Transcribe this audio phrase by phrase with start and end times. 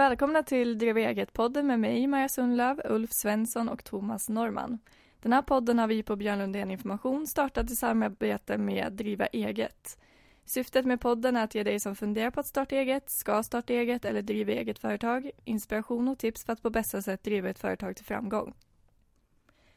[0.00, 4.78] Välkomna till Driva eget-podden med mig, Maja Sundlöv, Ulf Svensson och Thomas Norman.
[5.22, 9.98] Den här podden har vi på Björn Lundén Information startat i samarbete med Driva eget.
[10.44, 13.72] Syftet med podden är att ge dig som funderar på att starta eget, ska starta
[13.72, 17.58] eget eller driva eget företag inspiration och tips för att på bästa sätt driva ett
[17.58, 18.54] företag till framgång.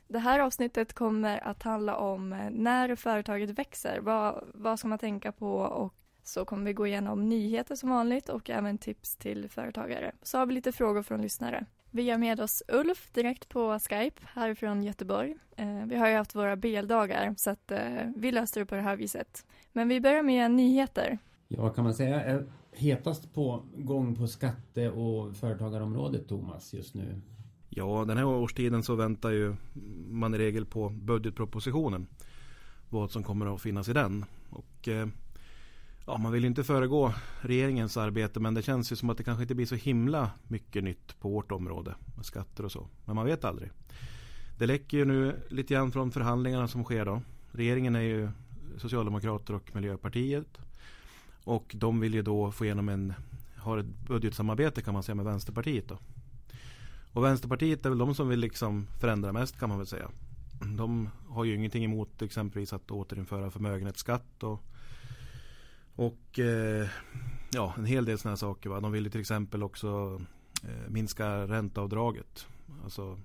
[0.07, 3.99] Det här avsnittet kommer att handla om eh, när företaget växer.
[3.99, 8.29] Vad, vad ska man tänka på och så kommer vi gå igenom nyheter som vanligt
[8.29, 10.11] och även tips till företagare.
[10.21, 11.65] Så har vi lite frågor från lyssnare.
[11.91, 15.35] Vi har med oss Ulf direkt på Skype härifrån Göteborg.
[15.55, 17.79] Eh, vi har ju haft våra BL-dagar så att eh,
[18.15, 19.45] vi löste det på det här viset.
[19.71, 21.17] Men vi börjar med nyheter.
[21.47, 27.21] Ja, kan man säga är hetast på gång på skatte och företagarområdet Thomas just nu?
[27.69, 29.55] Ja, den här årstiden så väntar ju
[30.07, 32.07] man i regel på budgetpropositionen.
[32.89, 34.25] Vad som kommer att finnas i den.
[34.49, 35.07] Och eh,
[36.05, 39.41] ja, man vill inte föregå regeringens arbete men det känns ju som att det kanske
[39.41, 42.87] inte blir så himla mycket nytt på vårt område med skatter och så.
[43.05, 43.69] Men man vet aldrig.
[44.57, 47.21] Det läcker ju nu lite grann från förhandlingarna som sker då.
[47.51, 48.29] Regeringen är ju
[48.77, 50.57] Socialdemokrater och Miljöpartiet.
[51.43, 53.13] Och de vill ju då få igenom en,
[53.57, 55.97] har ett budgetsamarbete kan man säga med Vänsterpartiet då.
[57.11, 60.09] Och Vänsterpartiet är väl de som vill liksom förändra mest kan man väl säga.
[60.77, 64.63] De har ju ingenting emot exempelvis att återinföra förmögenhetsskatt och
[65.95, 66.87] och eh,
[67.53, 68.69] ja, en hel del sådana saker.
[68.69, 68.79] Va?
[68.79, 70.21] De vill ju till exempel också
[70.63, 72.47] eh, minska ränteavdraget.
[72.83, 73.19] Alltså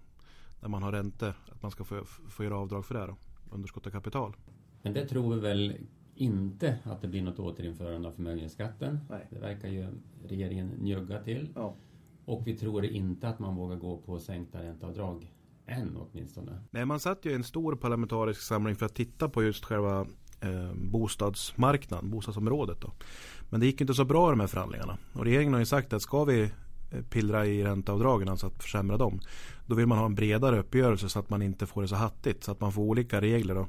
[0.60, 3.16] när man har räntor, att man ska få, få göra avdrag för det då.
[3.50, 4.36] Underskott av kapital.
[4.82, 5.76] Men det tror vi väl
[6.14, 8.98] inte att det blir något återinförande av förmögenhetsskatten.
[9.10, 9.26] Nej.
[9.30, 9.86] Det verkar ju
[10.24, 11.48] regeringen njugga till.
[11.54, 11.76] Ja.
[12.24, 15.32] Och vi tror inte att man vågar gå på sänkta ränteavdrag
[15.66, 16.60] än åtminstone.
[16.70, 20.06] Nej, man satt ju i en stor parlamentarisk samling för att titta på just själva
[20.40, 22.80] eh, bostadsmarknaden, bostadsområdet.
[22.80, 22.92] Då.
[23.50, 24.98] Men det gick inte så bra i de här förhandlingarna.
[25.12, 28.96] Och regeringen har ju sagt att ska vi eh, pillra i ränteavdragen, alltså att försämra
[28.96, 29.20] dem.
[29.66, 32.44] Då vill man ha en bredare uppgörelse så att man inte får det så hattigt.
[32.44, 33.68] Så att man får olika regler då.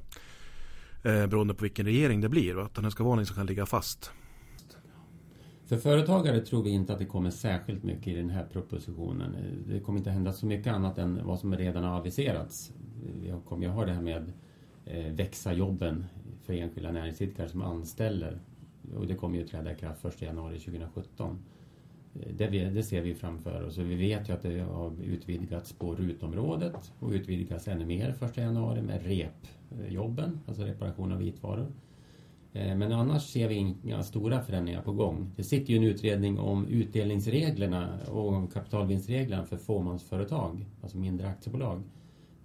[1.10, 2.54] Eh, beroende på vilken regering det blir.
[2.54, 2.64] Va?
[2.64, 4.12] Att den ska vara något som kan ligga fast.
[5.70, 9.36] För företagare tror vi inte att det kommer särskilt mycket i den här propositionen.
[9.68, 12.72] Det kommer inte hända så mycket annat än vad som redan har aviserats.
[13.22, 14.32] Vi kommer ju ha det här med
[14.86, 16.06] eh, växa jobben
[16.50, 18.40] för enskilda näringsidkare som anställer.
[18.96, 21.40] Och det kommer ju träda i kraft 1 januari 2017.
[22.16, 23.78] Eh, det, vi, det ser vi framför oss.
[23.78, 28.38] Och vi vet ju att det har utvidgats på rutområdet och utvidgas ännu mer 1
[28.38, 31.72] januari med repjobben, alltså reparation av vitvaror.
[32.54, 35.32] Eh, men annars ser vi inga stora förändringar på gång.
[35.36, 41.84] Det sitter ju en utredning om utdelningsreglerna och kapitalvinstreglerna för fåmansföretag, alltså mindre aktiebolag.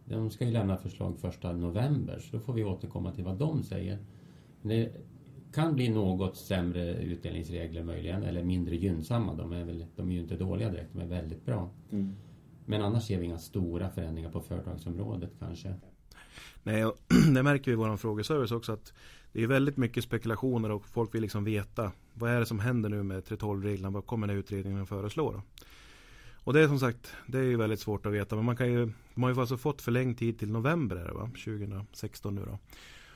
[0.05, 3.63] De ska ju lämna förslag första november, så då får vi återkomma till vad de
[3.63, 3.99] säger.
[4.63, 4.93] Det
[5.53, 9.35] kan bli något sämre utdelningsregler möjligen, eller mindre gynnsamma.
[9.35, 11.71] De är, väl, de är ju inte dåliga direkt, de är väldigt bra.
[12.67, 15.75] Men annars ser vi inga stora förändringar på företagsområdet kanske.
[16.63, 16.99] Nej, och
[17.35, 18.93] det märker vi i vår frågeservice också att
[19.33, 22.89] det är väldigt mycket spekulationer och folk vill liksom veta vad är det som händer
[22.89, 25.43] nu med 3.12-reglerna, vad kommer den här utredningen att föreslå då?
[26.45, 28.73] Och det är som sagt, det är ju väldigt svårt att veta men man kan
[28.73, 31.27] ju, man har ju alltså fått förlängd tid till november är det va?
[31.27, 32.59] 2016 nu då.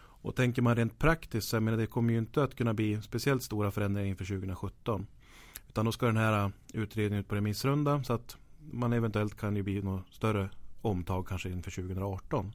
[0.00, 3.02] Och tänker man rent praktiskt så jag menar det kommer ju inte att kunna bli
[3.02, 5.06] speciellt stora förändringar inför 2017.
[5.68, 8.36] Utan då ska den här utredningen ut på remissrunda så att
[8.72, 10.50] man eventuellt kan ju bli något större
[10.80, 12.52] omtag kanske inför 2018.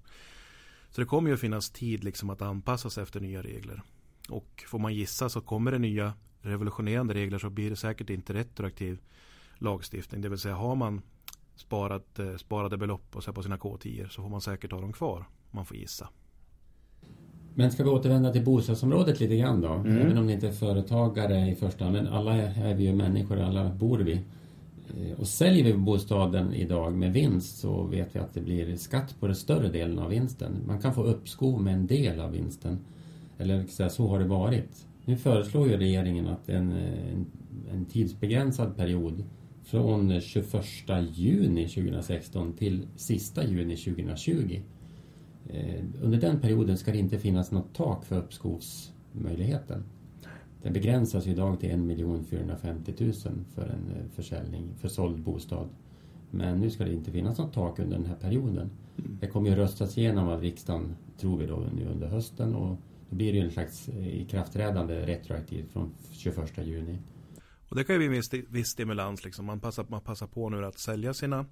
[0.90, 3.82] Så det kommer ju att finnas tid liksom att anpassa sig efter nya regler.
[4.30, 8.34] Och får man gissa så kommer det nya revolutionerande regler så blir det säkert inte
[8.34, 9.00] retroaktiv
[9.64, 10.22] lagstiftning.
[10.22, 11.02] Det vill säga har man
[11.56, 14.94] sparat, eh, sparade belopp och så på sina K10 så får man säkert ha dem
[14.94, 15.26] kvar.
[15.52, 16.10] Man får gissa.
[17.56, 19.84] Men ska vi återvända till bostadsområdet lite grann då?
[20.02, 23.40] Även om det inte är företagare i första hand, men alla är vi ju människor,
[23.40, 24.14] alla bor vi.
[24.98, 29.16] Eh, Och säljer vi bostaden idag med vinst så vet vi att det blir skatt
[29.20, 30.52] på den större delen av vinsten.
[30.68, 32.80] Man kan få uppskov med en del av vinsten.
[33.38, 34.88] Eller så, har det varit.
[35.06, 37.26] Nu föreslår ju regeringen att en, en,
[37.72, 39.24] en tidsbegränsad period
[39.64, 40.66] från 21
[41.14, 44.62] juni 2016 till sista juni 2020.
[45.50, 49.84] Eh, Under den perioden ska det inte finnas något tak för uppskovsmöjligheten.
[50.62, 53.14] Den begränsas idag till 1 450 000
[53.56, 55.70] för en eh, försäljning, för såld bostad.
[56.32, 58.70] Men nu ska det inte finnas något tak under den här perioden.
[58.96, 62.78] Det kommer ju röstas igenom av riksdagen, tror vi då, nu under hösten och
[63.10, 66.98] då blir det ju en slags eh, ikraftträdande retroaktivt från 21 juni.
[67.74, 69.26] Och det kan ju bli en viss, viss stimulans.
[69.26, 69.46] Liksom.
[69.46, 71.46] Man, passar, man passar på nu att sälja sina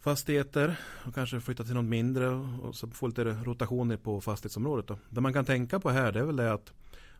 [0.00, 4.86] fastigheter och kanske flytta till något mindre och så få lite rotationer på fastighetsområdet.
[4.86, 4.98] Då.
[5.10, 6.72] Det man kan tänka på här det är väl det att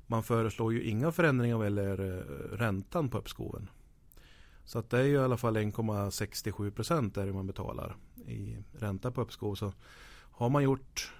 [0.06, 3.70] man föreslår ju inga förändringar vad gäller eh, räntan på uppskoven.
[4.64, 9.10] Så att det är ju i alla fall 1,67 procent där man betalar i ränta
[9.10, 9.54] på uppskov.
[9.54, 9.72] Så
[10.12, 11.12] har man gjort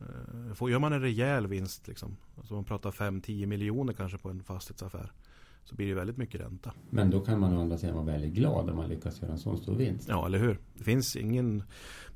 [0.00, 4.30] eh, får, gör man en rejäl vinst, liksom, alltså man pratar 5-10 miljoner kanske på
[4.30, 5.12] en fastighetsaffär,
[5.64, 6.72] så blir det väldigt mycket ränta.
[6.90, 9.38] Men då kan man å andra sidan vara väldigt glad om man lyckas göra en
[9.38, 10.08] sån stor vinst.
[10.08, 10.58] Ja, eller hur?
[10.74, 11.62] Det finns ingen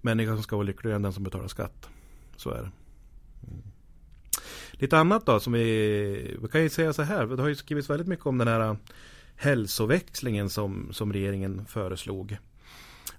[0.00, 1.88] människa som ska vara lyckligare än den som betalar skatt.
[2.36, 2.70] Så är det.
[3.48, 3.62] Mm.
[4.72, 7.26] Lite annat då som vi, vi kan ju säga så här.
[7.26, 8.76] Det har ju skrivits väldigt mycket om den här
[9.36, 12.36] hälsoväxlingen som, som regeringen föreslog.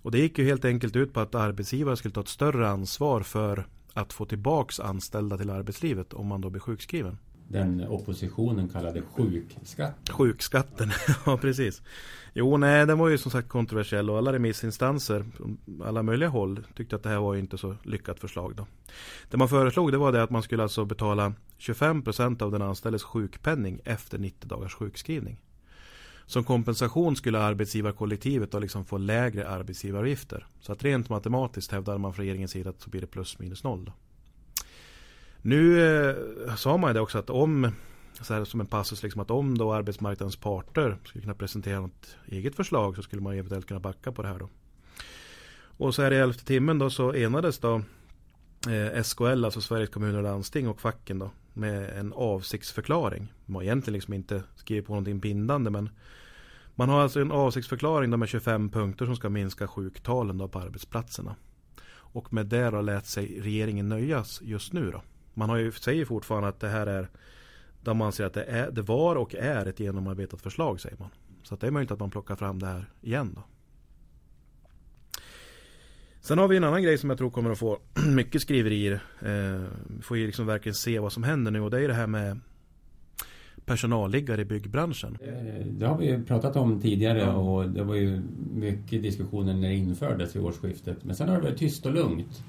[0.01, 3.21] Och det gick ju helt enkelt ut på att arbetsgivare skulle ta ett större ansvar
[3.21, 7.17] för att få tillbaks anställda till arbetslivet om man då blir sjukskriven.
[7.47, 10.15] Den oppositionen kallade sjukskatten.
[10.15, 10.91] Sjukskatten,
[11.25, 11.81] ja precis.
[12.33, 15.25] Jo, nej, den var ju som sagt kontroversiell och alla remissinstanser,
[15.83, 18.55] alla möjliga håll, tyckte att det här var inte så lyckat förslag.
[18.55, 18.67] Då.
[19.29, 23.03] Det man föreslog det var det att man skulle alltså betala 25% av den anställdes
[23.03, 25.41] sjukpenning efter 90 dagars sjukskrivning.
[26.25, 30.47] Som kompensation skulle arbetsgivarkollektivet då liksom få lägre arbetsgivaravgifter.
[30.61, 33.63] Så att rent matematiskt hävdar man från regeringens sida att så blir det plus minus
[33.63, 33.85] noll.
[33.85, 33.91] Då.
[35.47, 37.71] Nu eh, sa man det också att om
[38.21, 42.17] så här som en passus liksom att om då arbetsmarknadens parter skulle kunna presentera något
[42.25, 44.49] eget förslag så skulle man eventuellt kunna backa på det här då.
[45.55, 47.81] Och så här i elfte timmen då så enades då
[48.69, 53.33] eh, SKL, alltså Sveriges kommuner och landsting och facken då med en avsiktsförklaring.
[53.45, 55.89] Man har egentligen liksom inte skrivit på någonting bindande men
[56.75, 61.35] man har alltså en avsiktsförklaring med 25 punkter som ska minska sjuktalen då på arbetsplatserna.
[61.93, 65.01] Och med det då lät sig regeringen nöjas just nu då.
[65.35, 67.09] Man har ju, säger fortfarande att det här är
[67.81, 71.09] de anser att det, är, det var och är ett genomarbetat förslag säger man.
[71.43, 73.43] Så det är möjligt att man plockar fram det här igen då.
[76.21, 78.93] Sen har vi en annan grej som jag tror kommer att få mycket skriverier.
[79.21, 81.93] Eh, vi får ju liksom verkligen se vad som händer nu och det är det
[81.93, 82.39] här med
[83.65, 85.17] personalliggare i byggbranschen.
[85.21, 87.33] Eh, det har vi ju pratat om tidigare ja.
[87.33, 88.21] och det var ju
[88.53, 91.03] mycket diskussioner när det infördes vid årsskiftet.
[91.03, 92.43] Men sen har det varit tyst och lugnt.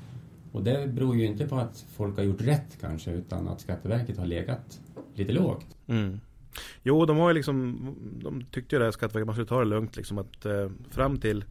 [0.52, 4.18] Och det beror ju inte på att folk har gjort rätt kanske utan att Skatteverket
[4.18, 4.80] har legat
[5.14, 5.66] lite lågt.
[5.86, 6.20] Mm.
[6.82, 7.78] Jo, de har ju liksom,
[8.22, 11.44] de tyckte ju det, Skatteverket, man skulle ta det lugnt liksom att eh, fram till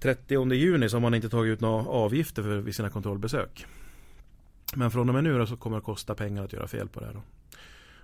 [0.00, 3.66] 30 juni så har man inte tagit ut några avgifter för vid sina kontrollbesök.
[4.74, 6.88] Men från och med nu då så kommer det att kosta pengar att göra fel
[6.88, 7.12] på det här.
[7.12, 7.22] Då.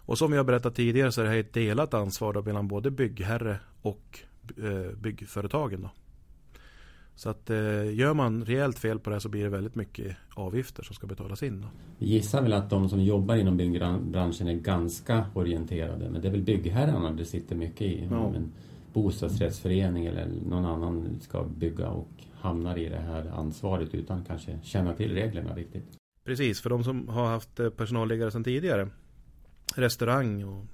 [0.08, 2.68] Och som vi har berättat tidigare så är det här ett delat ansvar då mellan
[2.68, 4.20] både byggherre och
[4.56, 5.82] eh, byggföretagen.
[5.82, 5.90] Då.
[7.18, 10.82] Så att eh, gör man rejält fel på det så blir det väldigt mycket avgifter
[10.82, 11.60] som ska betalas in.
[11.60, 11.68] Då.
[11.98, 16.10] Vi gissar väl att de som jobbar inom byggbranschen är ganska orienterade.
[16.10, 18.08] Men det är väl byggherrarna det sitter mycket i.
[18.10, 18.34] Ja.
[18.34, 18.52] En
[18.92, 24.94] bostadsrättsförening eller någon annan ska bygga och hamnar i det här ansvaret utan kanske känna
[24.94, 25.84] till reglerna riktigt.
[26.24, 28.88] Precis, för de som har haft eh, personalliggare sedan tidigare.
[29.74, 30.64] Restaurang och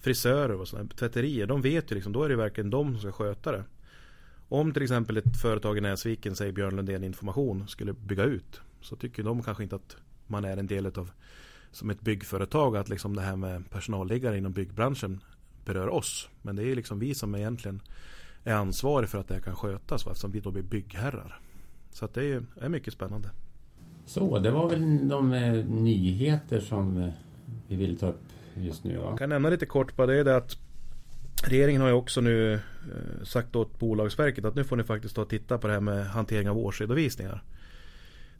[0.00, 1.46] frisörer och sådana, tvätterier.
[1.46, 3.64] De vet ju liksom, då är det verkligen de som ska sköta det.
[4.48, 8.96] Om till exempel ett företag i Näsviken, säger Björn Lundén Information, skulle bygga ut så
[8.96, 9.96] tycker de kanske inte att
[10.26, 11.10] man är en del av
[11.70, 15.20] som ett byggföretag att liksom det här med personalliggare inom byggbranschen
[15.64, 16.28] berör oss.
[16.42, 17.80] Men det är liksom vi som egentligen
[18.44, 20.12] är ansvariga för att det här kan skötas va?
[20.12, 21.40] eftersom vi då blir byggherrar.
[21.90, 23.30] Så att det är, är mycket spännande.
[24.06, 27.10] Så det var väl de eh, nyheter som eh,
[27.66, 28.22] vi vill ta upp
[28.54, 28.96] just nu.
[28.96, 29.04] Va?
[29.04, 30.67] Jag kan nämna lite kort på det, är det att
[31.44, 35.22] Regeringen har ju också nu eh, sagt åt Bolagsverket att nu får ni faktiskt ta
[35.22, 37.42] och titta på det här med hantering av årsredovisningar.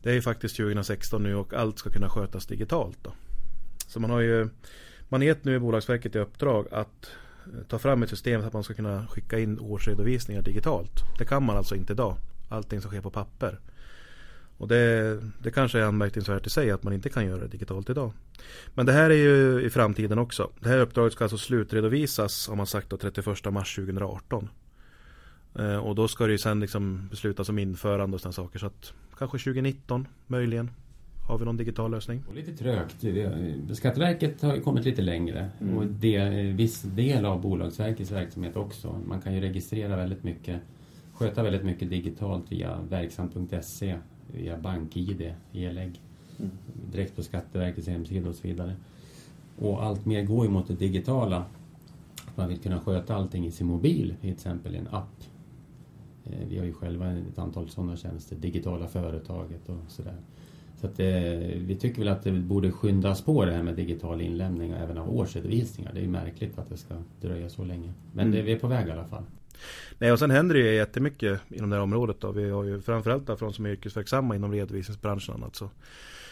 [0.03, 2.99] Det är ju faktiskt 2016 nu och allt ska kunna skötas digitalt.
[3.03, 3.13] Då.
[3.87, 4.49] Så man har ju
[5.09, 7.11] man gett nu Bolagsverket i uppdrag att
[7.47, 11.19] eh, ta fram ett system så att man ska kunna skicka in årsredovisningar digitalt.
[11.19, 12.17] Det kan man alltså inte idag.
[12.49, 13.59] Allting ska ske på papper.
[14.59, 17.91] Och det, det kanske är anmärkningsvärt i sig att man inte kan göra det digitalt
[17.91, 18.13] idag.
[18.75, 20.51] Men det här är ju i framtiden också.
[20.61, 24.49] Det här uppdraget ska alltså slutredovisas, har man sagt, då, 31 mars 2018.
[25.59, 28.59] Eh, och då ska det ju sen liksom beslutas om införande och sådana saker.
[28.59, 30.71] Så att kanske 2019 möjligen.
[31.29, 32.25] Har vi någon digital lösning?
[32.29, 32.97] Och lite trögt.
[33.77, 35.51] Skatteverket har kommit lite längre.
[35.61, 35.77] Mm.
[35.77, 39.01] Och det är en viss del av Bolagsverkets verksamhet också.
[39.07, 40.61] Man kan ju registrera väldigt mycket,
[41.15, 43.97] sköta väldigt mycket digitalt via verksam.se
[44.33, 46.01] via BankID, e-lägg,
[46.39, 46.51] mm.
[46.93, 48.77] direkt på Skatteverkets hemsida och så vidare.
[49.59, 51.45] Och allt mer går ju mot det digitala.
[52.27, 55.25] Att man vill kunna sköta allting i sin mobil, till exempel i en app.
[56.25, 60.17] Eh, vi har ju själva ett antal sådana tjänster, digitala företaget och sådär.
[60.81, 61.07] Så att eh,
[61.57, 65.17] vi tycker väl att det borde skyndas på det här med digital inlämning även av
[65.17, 65.93] årsredovisningar.
[65.93, 67.93] Det är ju märkligt att det ska dröja så länge.
[68.13, 68.37] Men mm.
[68.37, 69.25] det, vi är på väg i alla fall.
[69.99, 72.21] Nej, och sen händer det ju jättemycket inom det här området.
[72.21, 72.33] Då.
[72.33, 75.35] Vi har ju framförallt från som är yrkesverksamma inom redovisningsbranschen.
[75.35, 75.71] Annat, så,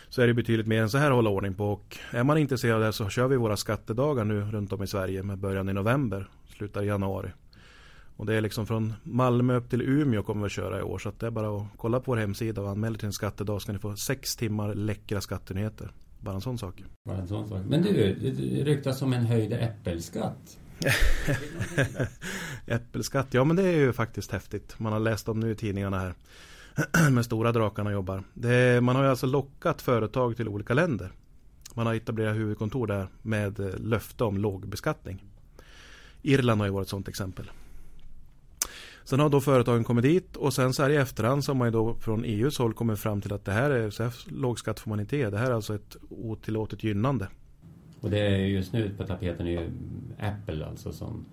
[0.08, 1.72] så är det betydligt mer än så här att hålla ordning på.
[1.72, 4.86] Och är man intresserad av det så kör vi våra skattedagar nu runt om i
[4.86, 7.30] Sverige med början i november, slutar i januari.
[8.16, 10.98] Och det är liksom från Malmö upp till Umeå kommer vi att köra i år.
[10.98, 13.66] Så det är bara att kolla på vår hemsida och anmäla till en skattedag så
[13.66, 15.90] kan ni få sex timmar läckra skattenyheter.
[16.20, 16.84] Bara en sån sak.
[17.04, 17.60] Bara en sån sak.
[17.68, 20.58] Men du, det ryktas om en höjd äppelskatt.
[22.66, 24.78] Äppelskatt, ja men det är ju faktiskt häftigt.
[24.78, 26.14] Man har läst om nu i tidningarna här.
[27.10, 28.24] med stora drakarna jobbar.
[28.34, 31.12] Det, man har ju alltså lockat företag till olika länder.
[31.74, 35.24] Man har etablerat huvudkontor där med eh, löfte om låg beskattning.
[36.22, 37.50] Irland har ju varit ett sådant exempel.
[39.04, 41.68] Sen har då företagen kommit dit och sen så här i efterhand så har man
[41.68, 44.58] ju då från EUs håll kommit fram till att det här är så här låg
[44.58, 45.30] skatt får man inte ge.
[45.30, 47.28] Det här är alltså ett otillåtet gynnande.
[48.00, 49.70] Och det är just nu på tapeten är ju
[50.18, 51.24] Apple alltså som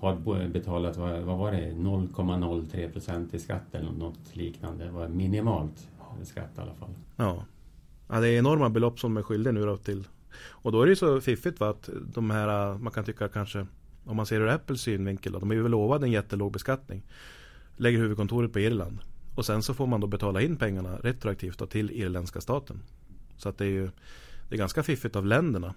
[0.00, 4.84] har betalat, vad, vad var det, 0,03 procent i skatt eller något liknande.
[4.84, 5.88] Det var minimalt
[6.22, 6.94] skatt i alla fall.
[7.16, 7.44] Ja.
[8.08, 10.04] ja, det är enorma belopp som de är skyldiga nu då till.
[10.36, 13.66] Och då är det ju så fiffigt va, att de här, man kan tycka kanske,
[14.04, 17.02] om man ser ur Apples synvinkel, då, de är ju lovade en jättelåg beskattning.
[17.76, 18.98] Lägger huvudkontoret på Irland.
[19.34, 22.82] Och sen så får man då betala in pengarna retroaktivt då, till irländska staten.
[23.36, 23.90] Så att det är ju
[24.48, 25.74] det är ganska fiffigt av länderna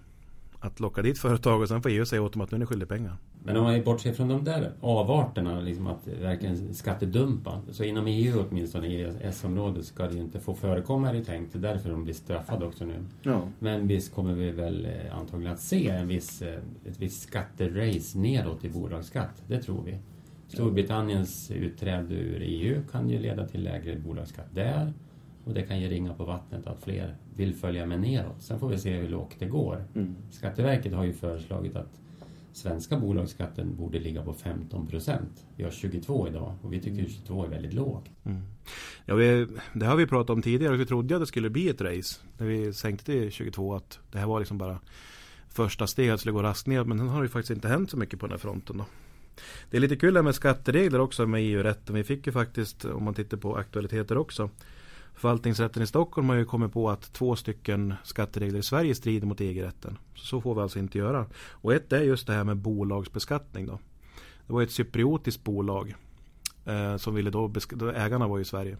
[0.60, 2.66] att locka dit företag och sen får EU säga åt dem att nu är ni
[2.66, 3.16] skyldiga pengar.
[3.44, 7.60] Men om man bortser från de där avarterna, liksom att verkligen skattedumpa.
[7.70, 11.52] Så inom EU åtminstone, i S-området, ska det ju inte få förekomma är det tänkt.
[11.52, 13.04] Det är därför de blir straffade också nu.
[13.22, 13.42] Ja.
[13.58, 18.18] Men visst kommer vi väl eh, antagligen att se en viss, eh, ett visst skatterace
[18.18, 19.42] neråt i bolagsskatt.
[19.46, 19.98] Det tror vi.
[20.48, 24.92] Storbritanniens utträde ur EU kan ju leda till lägre bolagsskatt där.
[25.44, 28.42] Och det kan ge ringa på vattnet att fler vill följa med neråt.
[28.42, 29.84] Sen får vi se hur lågt det går.
[29.94, 30.16] Mm.
[30.30, 32.00] Skatteverket har ju föreslagit att
[32.52, 35.46] svenska bolagsskatten borde ligga på 15 procent.
[35.56, 38.10] Vi har 22 idag och vi tycker 22 är väldigt låg.
[38.24, 38.42] Mm.
[39.04, 40.76] Ja, vi, det har vi pratat om tidigare.
[40.76, 42.20] Vi trodde att det skulle bli ett race.
[42.38, 44.78] När vi sänkte till 22 att det här var liksom bara
[45.48, 46.84] första steget skulle gå raskt ner.
[46.84, 48.78] Men sen har det faktiskt inte hänt så mycket på den här fronten.
[48.78, 48.84] Då.
[49.70, 51.94] Det är lite kul med skatteregler också med EU-rätten.
[51.94, 54.50] Vi fick ju faktiskt, om man tittar på aktualiteter också,
[55.18, 59.40] Förvaltningsrätten i Stockholm har ju kommit på att två stycken skatteregler i Sverige strider mot
[59.40, 59.98] EG-rätten.
[60.14, 61.26] Så får vi alltså inte göra.
[61.50, 63.66] Och ett är just det här med bolagsbeskattning.
[63.66, 63.78] Då.
[64.46, 65.94] Det var ett cypriotiskt bolag
[66.64, 67.52] eh, som ville då,
[67.94, 68.76] ägarna var ju i Sverige.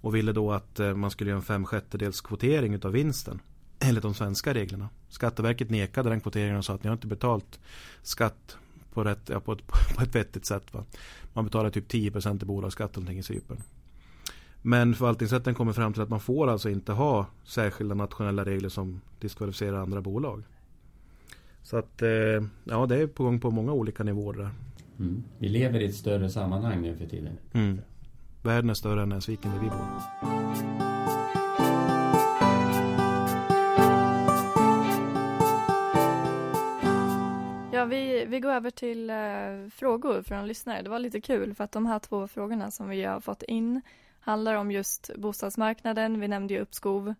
[0.00, 3.40] Och ville då att eh, man skulle göra en fem sjättedels kvotering utav vinsten.
[3.78, 4.88] Enligt de svenska reglerna.
[5.08, 7.60] Skatteverket nekade den kvoteringen och sa att ni har inte betalt
[8.02, 8.56] skatt
[8.92, 10.74] på, rätt, ja, på, ett, på ett vettigt sätt.
[10.74, 10.84] Va?
[11.32, 13.62] Man betalar typ 10% i bolagsskatt i Cypern.
[14.66, 19.00] Men förvaltningsrätten kommer fram till att man får alltså inte ha särskilda nationella regler som
[19.20, 20.42] diskvalificerar andra bolag.
[21.62, 22.08] Så att eh,
[22.64, 24.50] ja, det är på gång på många olika nivåer där.
[24.98, 25.24] Mm.
[25.38, 27.38] Vi lever i ett större sammanhang nu för tiden.
[27.52, 27.80] Mm.
[28.42, 29.86] Världen är större än Näsviken där vi bor.
[37.72, 39.16] Ja, vi, vi går över till eh,
[39.74, 40.82] frågor från lyssnare.
[40.82, 43.82] Det var lite kul för att de här två frågorna som vi har fått in
[44.24, 46.20] handlar om just bostadsmarknaden.
[46.20, 47.14] Vi nämnde ju uppskov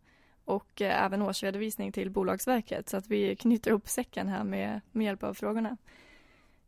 [0.44, 5.04] och eh, även årsredovisning till Bolagsverket så att vi knyter ihop säcken här med, med
[5.04, 5.76] hjälp av frågorna.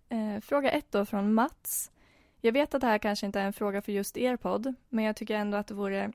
[0.08, 1.90] Eh, fråga ett då från Mats.
[2.40, 5.04] Jag vet att det här kanske inte är en fråga för just er podd, men
[5.04, 6.12] jag tycker ändå att det vore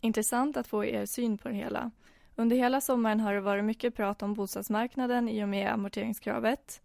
[0.00, 1.90] intressant att få er syn på det hela.
[2.36, 6.82] Under hela sommaren har det varit mycket prat om bostadsmarknaden i och med amorteringskravet.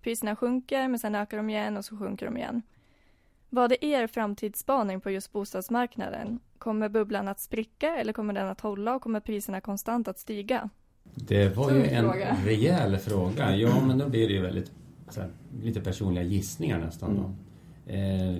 [0.00, 2.62] Priserna sjunker, men sen ökar de igen och så sjunker de igen.
[3.50, 6.38] Vad är er framtidsspaning på just bostadsmarknaden?
[6.58, 10.70] Kommer bubblan att spricka eller kommer den att hålla och kommer priserna konstant att stiga?
[11.14, 12.36] Det var ju en fråga.
[12.44, 13.56] rejäl fråga.
[13.56, 14.72] Ja, men då blir det ju väldigt
[15.16, 15.30] här,
[15.62, 17.10] lite personliga gissningar nästan.
[17.10, 17.22] Mm.
[17.22, 17.92] Då.
[17.92, 18.36] Eh,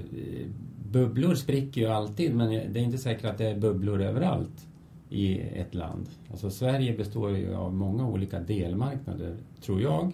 [0.91, 4.67] bubblor spricker ju alltid, men det är inte säkert att det är bubblor överallt
[5.11, 6.09] i ett land.
[6.31, 10.13] Alltså Sverige består ju av många olika delmarknader, tror jag.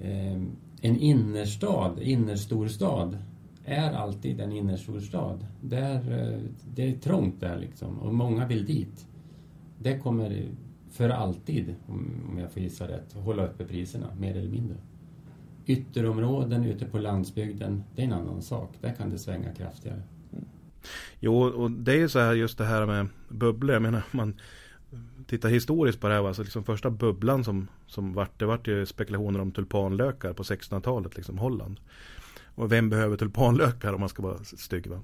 [0.00, 0.42] Eh,
[0.82, 3.18] en innerstad, innerstorstad,
[3.70, 5.38] är alltid en innerstorstad.
[5.60, 6.40] Där, eh,
[6.74, 9.06] det är trångt där liksom och många vill dit.
[9.78, 10.48] Det kommer
[10.90, 14.76] för alltid, om jag får gissa rätt, hålla uppe priserna mer eller mindre.
[15.66, 18.74] Ytterområden ute på landsbygden, det är en annan sak.
[18.80, 20.02] Där kan det svänga kraftigare.
[20.32, 20.44] Mm.
[21.20, 23.72] Jo, och det är ju så här just det här med bubblor.
[23.72, 24.40] Jag menar, man
[25.26, 26.28] tittar historiskt på det här.
[26.28, 31.16] Alltså liksom första bubblan som, som vart, det vart ju spekulationer om tulpanlökar på 1600-talet,
[31.16, 31.80] liksom Holland.
[32.60, 35.00] Och vem behöver tulpanlökar om man ska vara stygg va?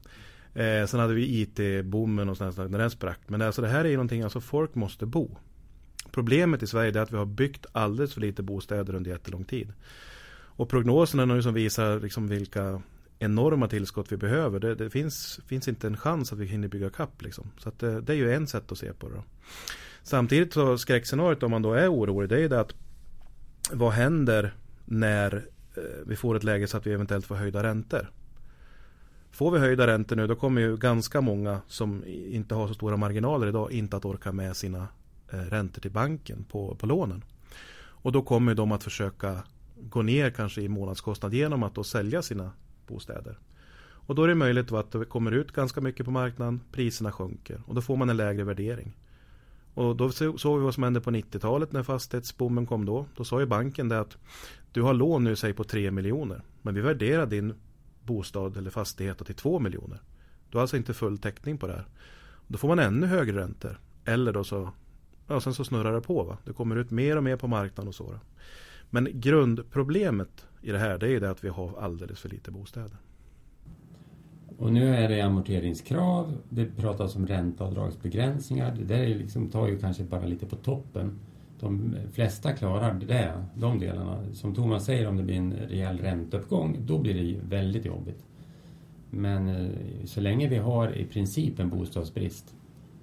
[0.55, 3.21] Eh, sen hade vi IT-boomen och sådär när den sprack.
[3.27, 5.37] Men alltså det här är ju någonting, alltså folk måste bo.
[6.11, 9.73] Problemet i Sverige är att vi har byggt alldeles för lite bostäder under jättelång tid.
[10.33, 12.83] Och prognoserna nu som visar liksom vilka
[13.19, 14.61] enorma tillskott vi behöver.
[14.61, 17.23] Det, det, finns, finns inte en chans att vi hinner bygga kapp.
[17.23, 17.51] Liksom.
[17.59, 19.15] Så det, eh, det, är ju en sätt att se på det.
[19.15, 19.25] Då.
[20.03, 22.75] Samtidigt så skräckscenariot om man då är orolig det är ju det att
[23.73, 25.45] vad händer när
[25.77, 28.11] Eh, vi får ett läge så att vi eventuellt får höjda räntor.
[29.31, 32.97] Får vi höjda räntor nu då kommer ju ganska många som inte har så stora
[32.97, 34.89] marginaler idag inte att orka med sina
[35.33, 37.25] eh, räntor till banken på, på lånen.
[37.79, 39.43] Och då kommer de att försöka
[39.81, 42.51] gå ner kanske i månadskostnad genom att då sälja sina
[42.87, 43.39] bostäder.
[43.79, 47.63] Och då är det möjligt att det kommer ut ganska mycket på marknaden, priserna sjunker
[47.67, 48.97] och då får man en lägre värdering.
[49.77, 53.07] Och då såg vi vad som hände på 90-talet när fastighetsboomen kom då.
[53.17, 54.17] Då sa ju banken det att
[54.73, 56.43] du har lån nu säg på 3 miljoner.
[56.63, 57.55] Men vi värderar din
[58.03, 60.01] bostad eller fastighet till 2 miljoner.
[60.51, 61.87] Du har alltså inte full täckning på det här.
[62.47, 63.81] Då får man ännu högre räntor.
[64.05, 64.71] Eller då så,
[65.27, 66.39] ja sen så snurrar det på va.
[66.45, 68.13] Det kommer ut mer och mer på marknaden och så.
[68.13, 68.19] Då.
[68.91, 72.97] Men grundproblemet i det här det är det att vi har alldeles för lite bostäder.
[74.59, 78.75] Och nu är det amorteringskrav, det pratas om ränteavdragsbegränsningar.
[78.79, 81.19] Det där är liksom, tar ju kanske bara lite på toppen.
[81.61, 84.25] De flesta klarar det, de delarna.
[84.33, 88.25] Som Thomas säger, om det blir en rejäl ränteuppgång, då blir det väldigt jobbigt.
[89.11, 89.71] Men eh,
[90.05, 92.55] så länge vi har i princip en bostadsbrist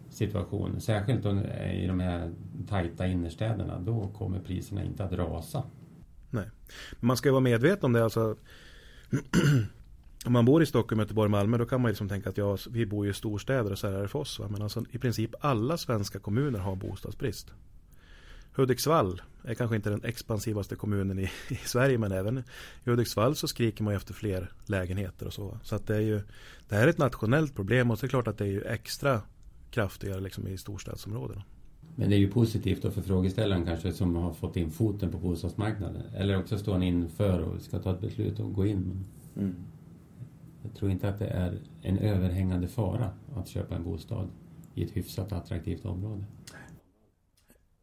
[0.10, 2.32] situation, särskilt eh, i de här
[2.70, 5.64] tajta innerstäderna, då kommer priserna inte att rasa.
[6.30, 6.50] Nej,
[7.00, 8.04] men man ska ju vara medveten om det.
[8.04, 8.36] Alltså
[10.26, 12.86] om man bor i Stockholm, Göteborg, Malmö då kan man liksom tänka att ja, vi
[12.86, 14.40] bor i storstäder och så här är det för oss.
[14.40, 14.48] Va?
[14.50, 17.54] Men alltså, i princip alla svenska kommuner har bostadsbrist.
[18.56, 22.38] Hudiksvall är kanske inte den expansivaste kommunen i, i, Sverige men även
[22.84, 25.58] i Hudiksvall så skriker man efter fler lägenheter och så.
[25.64, 26.22] Så att det är ju
[26.70, 29.22] Det här är ett nationellt problem och det är klart att det är ju extra
[29.72, 31.44] kraftigare liksom i storstadsområdena.
[31.96, 35.18] Men det är ju positivt då för frågeställaren kanske som har fått in foten på
[35.18, 36.02] bostadsmarknaden.
[36.16, 39.06] Eller också står han inför och ska ta ett beslut och gå in.
[39.36, 39.56] Mm.
[40.64, 44.30] Jag tror inte att det är en överhängande fara att köpa en bostad
[44.74, 46.26] i ett hyfsat attraktivt område.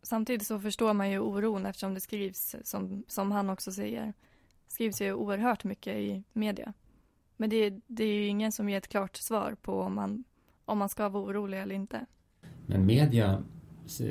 [0.03, 4.13] Samtidigt så förstår man ju oron eftersom det skrivs, som, som han också säger,
[4.69, 6.73] skrivs ju oerhört mycket i media.
[7.37, 10.25] Men det, det är ju ingen som ger ett klart svar på om man,
[10.65, 12.07] om man ska vara orolig eller inte.
[12.67, 13.43] Men media,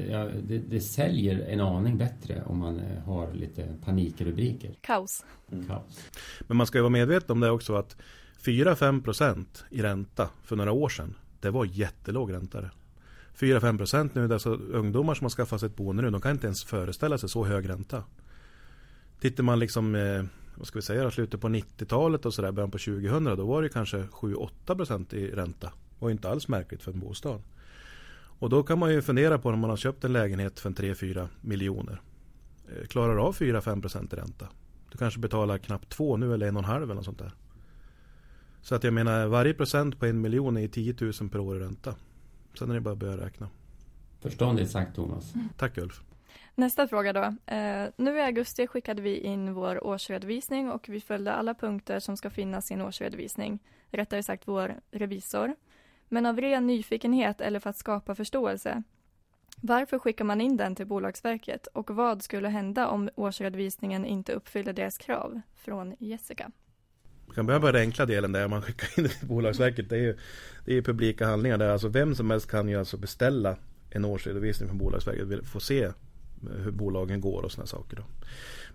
[0.10, 4.78] ja, det, det säljer en aning bättre om man eh, har lite panikrubriker.
[4.82, 5.26] Kaos.
[5.52, 5.68] Mm.
[5.68, 6.10] Kaos.
[6.48, 7.98] Men man ska ju vara medveten om det också att
[8.44, 11.16] 4-5% i ränta för några år sedan.
[11.40, 12.70] Det var jättelåg ränta.
[13.40, 16.64] 4-5% nu, alltså ungdomar som har skaffat sig ett boende nu, de kan inte ens
[16.64, 18.04] föreställa sig så hög ränta.
[19.20, 20.24] Tittar man liksom, eh,
[20.56, 23.70] vad ska vi säga, slutet på 90-talet och sådär, början på 2000, då var det
[23.70, 25.68] kanske 7-8% i ränta.
[25.68, 27.42] Det var inte alls märkligt för en bostad.
[28.40, 31.28] Och då kan man ju fundera på när man har köpt en lägenhet för 3-4
[31.42, 32.02] miljoner.
[32.68, 34.48] Klarar klarar av 4-5% i ränta.
[34.92, 37.34] Du kanske betalar knappt 2 nu eller 1,5 eller något sånt där.
[38.62, 41.60] Så att jag menar varje procent på en miljon är 10 000 per år i
[41.60, 41.96] ränta.
[42.60, 43.50] Sen är det bara att börja räkna.
[44.22, 45.36] Förståndigt sagt Thomas.
[45.36, 45.50] Mm.
[45.58, 46.02] Tack Ulf.
[46.56, 47.54] Nästa fråga då.
[47.54, 52.18] Eh, nu i augusti skickade vi in vår årsredovisning och vi följde alla punkter som
[52.18, 53.60] ska finnas i en årsredovisning.
[53.92, 55.56] Rättare sagt vår revisor.
[56.08, 58.84] Men av ren nyfikenhet eller för att skapa förståelse.
[59.62, 64.74] Varför skickar man in den till Bolagsverket och vad skulle hända om årsredovisningen inte uppfyller
[64.74, 65.42] deras krav?
[65.56, 66.52] Från Jessica.
[67.30, 69.90] Vi kan börja med den enkla delen där man skickar in det till Bolagsverket.
[69.90, 70.18] Det är ju
[70.66, 73.56] det är publika handlingar där alltså vem som helst kan ju alltså beställa
[73.90, 75.28] en årsredovisning från Bolagsverket.
[75.28, 75.92] Vill få se
[76.64, 77.98] hur bolagen går och sådana saker.
[77.98, 78.04] Då.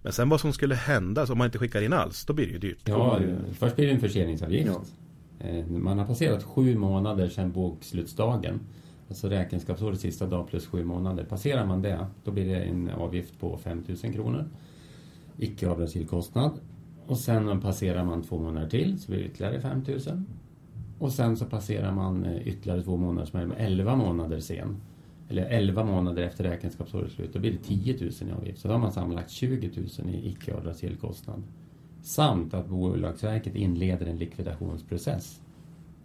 [0.02, 2.46] Men sen vad som skulle hända alltså om man inte skickar in alls, då blir
[2.46, 2.80] det ju dyrt.
[2.84, 3.20] Ja,
[3.52, 4.70] först blir det en förseningsavgift.
[5.38, 5.48] Ja.
[5.48, 8.60] Eh, man har passerat sju månader sedan bokslutsdagen.
[9.08, 11.24] Alltså räkenskapsårets sista dag plus sju månader.
[11.24, 14.44] Passerar man det, då blir det en avgift på 5 000 kronor.
[15.38, 16.60] Icke avdragsgill kostnad.
[17.06, 20.26] Och sen passerar man två månader till så blir det ytterligare 5000.
[20.98, 24.76] Och sen så passerar man eh, ytterligare två månader som är 11 månader sen.
[25.28, 27.32] Eller 11 månader efter räkenskapsårets slut.
[27.32, 28.60] Då blir det 10 000 i avgift.
[28.60, 31.42] Så då har man sammanlagt 20 000 i icke avdragsgill kostnad.
[32.02, 35.40] Samt att Bolagsverket inleder en likvidationsprocess.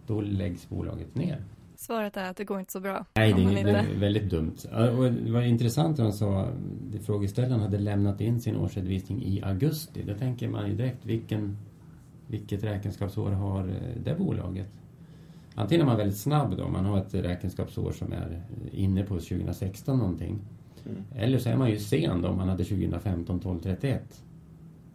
[0.06, 1.44] Då läggs bolaget ner.
[1.80, 3.04] Svaret är att det går inte så bra.
[3.14, 3.62] Nej, det, inte...
[3.62, 4.56] det är väldigt dumt.
[4.98, 9.42] Och det var intressant att han sa att frågeställaren hade lämnat in sin årsredovisning i
[9.42, 10.02] augusti.
[10.02, 11.56] Då tänker man ju direkt vilken,
[12.26, 14.68] vilket räkenskapsår har eh, det bolaget?
[15.54, 19.98] Antingen är man väldigt snabb då, man har ett räkenskapsår som är inne på 2016
[19.98, 20.38] någonting.
[20.86, 21.02] Mm.
[21.14, 24.22] Eller så är man ju sen då, om man hade 2015 12 31.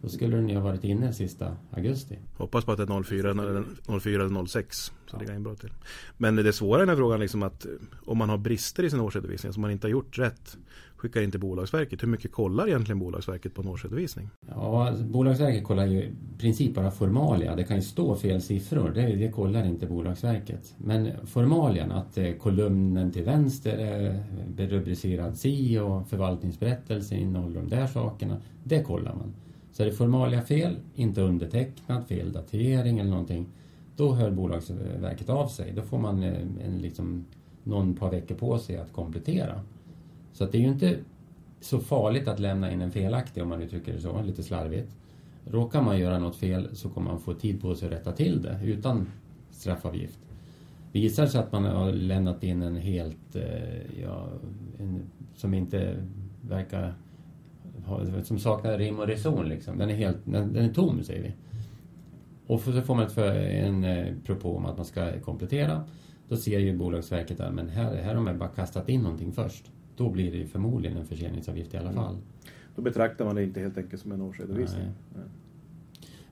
[0.02, 2.18] Då skulle den ju ha varit inne sista augusti.
[2.36, 3.64] Hoppas på att det är 04 eller,
[4.00, 4.76] 04 eller 06.
[4.76, 5.32] Så ja.
[5.32, 5.72] det bra till.
[6.16, 7.72] Men det svåra i den här frågan liksom att eh,
[8.04, 10.56] om man har brister i sin årsredovisning som man inte har gjort rätt
[10.96, 12.02] skickar in till Bolagsverket.
[12.02, 14.28] Hur mycket kollar egentligen Bolagsverket på en årsredovisning?
[14.48, 17.56] Ja, Bolagsverket kollar ju i princip bara formalia.
[17.56, 18.92] Det kan ju stå fel siffror.
[18.94, 20.74] Det, det kollar inte Bolagsverket.
[20.78, 27.86] Men formalian, att eh, kolumnen till vänster är rubricerad si och förvaltningsberättelsen innehåller de där
[27.86, 28.36] sakerna.
[28.64, 29.34] Det kollar man.
[29.76, 33.46] Så är det formalia fel, inte undertecknad, fel datering eller någonting,
[33.96, 35.72] då hör Bolagsverket av sig.
[35.72, 37.24] Då får man eh, en, liksom,
[37.64, 39.60] någon par veckor på sig att komplettera.
[40.32, 40.96] Så att det är ju inte
[41.60, 44.96] så farligt att lämna in en felaktig om man uttrycker det så, lite slarvigt.
[45.44, 48.42] Råkar man göra något fel så kommer man få tid på sig att rätta till
[48.42, 49.06] det utan
[49.50, 50.18] straffavgift.
[50.92, 54.28] Visar det sig att man har lämnat in en helt, eh, ja,
[54.78, 55.02] en,
[55.34, 56.04] som inte
[56.40, 56.94] verkar
[58.24, 59.78] som saknar rim och reson liksom.
[59.78, 61.32] Den är helt, den, är tom säger vi.
[62.46, 65.84] Och så får man för, en eh, propå om att man ska komplettera.
[66.28, 69.70] Då ser ju Bolagsverket att men här, här har man bara kastat in någonting först.
[69.96, 72.02] Då blir det förmodligen en förseningsavgift i alla mm.
[72.02, 72.12] fall.
[72.12, 72.24] Mm.
[72.76, 74.84] Då betraktar man det inte helt enkelt som en årsredovisning.
[74.84, 74.92] Nej.
[75.14, 75.24] Nej.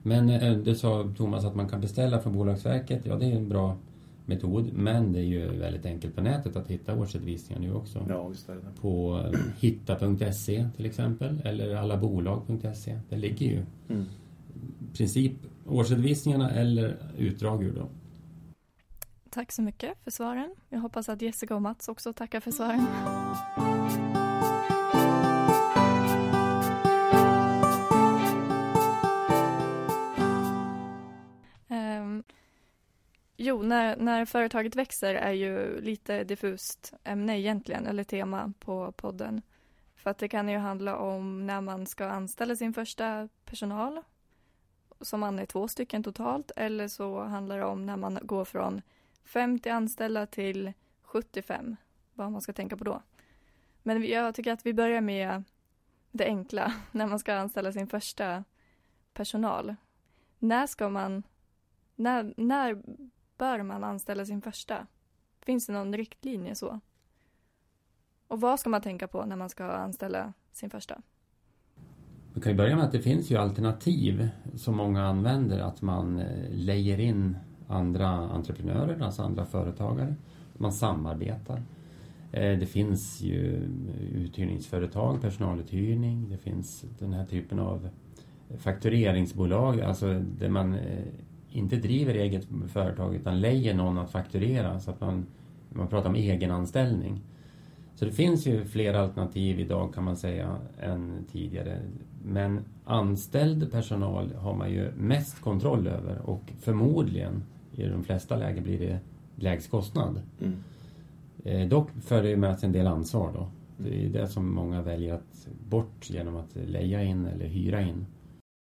[0.02, 3.06] Men eh, det sa Thomas att man kan beställa från Bolagsverket.
[3.06, 3.76] Ja, det är en bra
[4.26, 4.72] metod.
[4.72, 8.06] Men det är ju väldigt enkelt på nätet att hitta årsredovisningar nu också.
[8.08, 8.80] Ja, visst är det.
[8.80, 11.42] På eh, hitta.se till exempel.
[11.44, 12.98] Eller allabolag.se.
[13.08, 14.04] Det ligger ju mm.
[14.96, 15.32] princip
[15.66, 17.88] årsredovisningarna eller utdrag ur dem.
[19.30, 20.54] Tack så mycket för svaren.
[20.68, 22.86] Jag hoppas att Jessica och Mats också tackar för svaren.
[33.46, 39.42] Jo, när, när företaget växer är ju lite diffust ämne egentligen, eller tema på podden.
[39.96, 44.02] För att det kan ju handla om när man ska anställa sin första personal,
[45.00, 48.82] som man är två stycken totalt, eller så handlar det om när man går från
[49.24, 51.76] 50 anställda till 75,
[52.14, 53.02] vad man ska tänka på då.
[53.82, 55.42] Men jag tycker att vi börjar med
[56.10, 58.44] det enkla, när man ska anställa sin första
[59.12, 59.74] personal.
[60.38, 61.22] När ska man,
[61.96, 62.82] när, när
[63.38, 64.86] bör man anställa sin första?
[65.40, 66.80] Finns det någon riktlinje så?
[68.28, 71.02] Och vad ska man tänka på när man ska anställa sin första?
[72.34, 76.18] Vi kan ju börja med att det finns ju alternativ som många använder, att man
[76.18, 77.36] eh, lejer in
[77.68, 80.14] andra entreprenörer, alltså andra företagare.
[80.52, 81.62] Man samarbetar.
[82.32, 83.68] Eh, det finns ju
[84.12, 87.88] uthyrningsföretag, personaluthyrning, det finns den här typen av
[88.58, 91.04] faktureringsbolag, alltså där man eh,
[91.54, 95.26] inte driver eget företag utan lejer någon att fakturera så att man,
[95.68, 97.20] man pratar om egenanställning.
[97.94, 101.78] Så det finns ju fler alternativ idag kan man säga än tidigare.
[102.24, 108.64] Men anställd personal har man ju mest kontroll över och förmodligen i de flesta lägen
[108.64, 108.98] blir det
[109.36, 110.22] lägst kostnad.
[110.40, 110.54] Mm.
[111.44, 113.48] Eh, dock för det med sig en del ansvar då.
[113.76, 118.06] Det är det som många väljer att bort genom att leja in eller hyra in.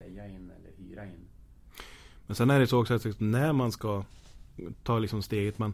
[0.06, 1.31] Leja in eller hyra in.
[2.32, 4.04] Men sen är det så också att liksom, när man ska
[4.84, 5.74] ta liksom steget, man,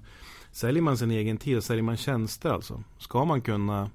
[0.52, 2.84] säljer man sin egen tid, säljer man tjänster alltså.
[2.98, 3.90] Ska man kunna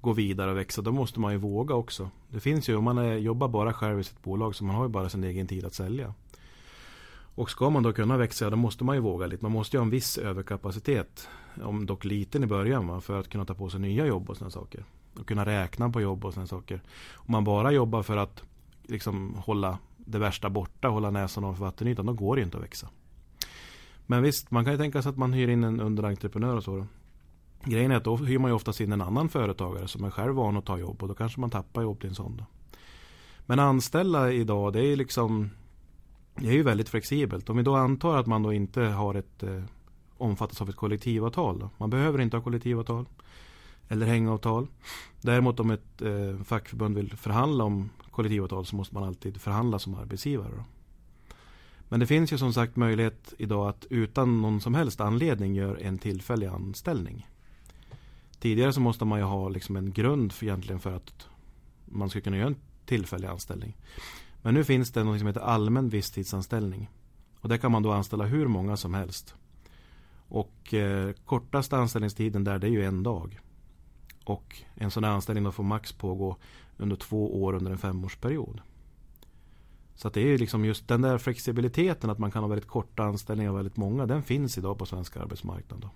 [0.00, 2.10] gå vidare och växa, då måste man ju våga också.
[2.28, 4.82] Det finns ju, om man är, jobbar bara själv i sitt bolag, så man har
[4.82, 6.14] ju bara sin egen tid att sälja.
[7.34, 9.44] Och ska man då kunna växa, då måste man ju våga lite.
[9.44, 11.28] Man måste ju ha en viss överkapacitet,
[11.62, 14.36] om dock liten i början, va, för att kunna ta på sig nya jobb och
[14.36, 14.84] sådana saker.
[15.20, 16.82] Och kunna räkna på jobb och sådana saker.
[17.14, 18.42] Om man bara jobbar för att
[18.82, 22.88] liksom hålla det värsta borta, hålla näsan ovanför vattenytan, då går det inte att växa.
[24.06, 26.76] Men visst, man kan ju tänka sig att man hyr in en underentreprenör och så.
[26.76, 26.86] Då.
[27.64, 30.34] Grejen är att då hyr man ju oftast in en annan företagare som är själv
[30.34, 32.36] van att ta jobb och då kanske man tappar jobb till en sån.
[32.36, 32.44] Då.
[33.46, 35.50] Men anställa idag, det är liksom
[36.34, 37.50] det är ju väldigt flexibelt.
[37.50, 39.62] Om vi då antar att man då inte har ett eh,
[40.16, 41.58] omfattas av ett kollektivavtal.
[41.58, 41.70] Då.
[41.76, 43.06] Man behöver inte ha kollektivavtal
[43.88, 44.66] eller hängavtal.
[45.20, 49.94] Däremot om ett eh, fackförbund vill förhandla om kollektivavtal så måste man alltid förhandla som
[49.94, 50.52] arbetsgivare.
[50.56, 50.64] Då.
[51.88, 55.78] Men det finns ju som sagt möjlighet idag att utan någon som helst anledning göra
[55.78, 57.26] en tillfällig anställning.
[58.38, 61.28] Tidigare så måste man ju ha liksom en grund för, egentligen för att
[61.84, 63.76] man ska kunna göra en tillfällig anställning.
[64.42, 66.90] Men nu finns det något som heter allmän visstidsanställning.
[67.40, 69.34] Och där kan man då anställa hur många som helst.
[70.28, 73.40] Och eh, kortaste anställningstiden där det är ju en dag.
[74.24, 76.36] Och en sån här anställning då får max pågå
[76.76, 78.60] under två år under en femårsperiod.
[79.94, 83.02] Så att det är liksom just den där flexibiliteten att man kan ha väldigt korta
[83.02, 84.06] anställningar och väldigt många.
[84.06, 85.90] Den finns idag på svenska arbetsmarknaden.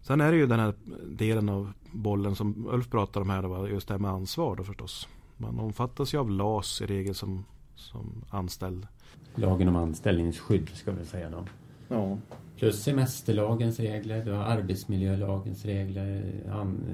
[0.00, 0.74] Sen är det ju den här
[1.06, 3.42] delen av bollen som Ulf pratar om här.
[3.42, 5.08] Då, just det här med ansvar då förstås.
[5.36, 8.86] Man omfattas ju av LAS i regel som, som anställd.
[9.34, 11.44] Lagen om anställningsskydd ska vi säga då.
[11.88, 12.18] Ja.
[12.58, 16.84] Plus semesterlagens regler, du har arbetsmiljölagens regler, an,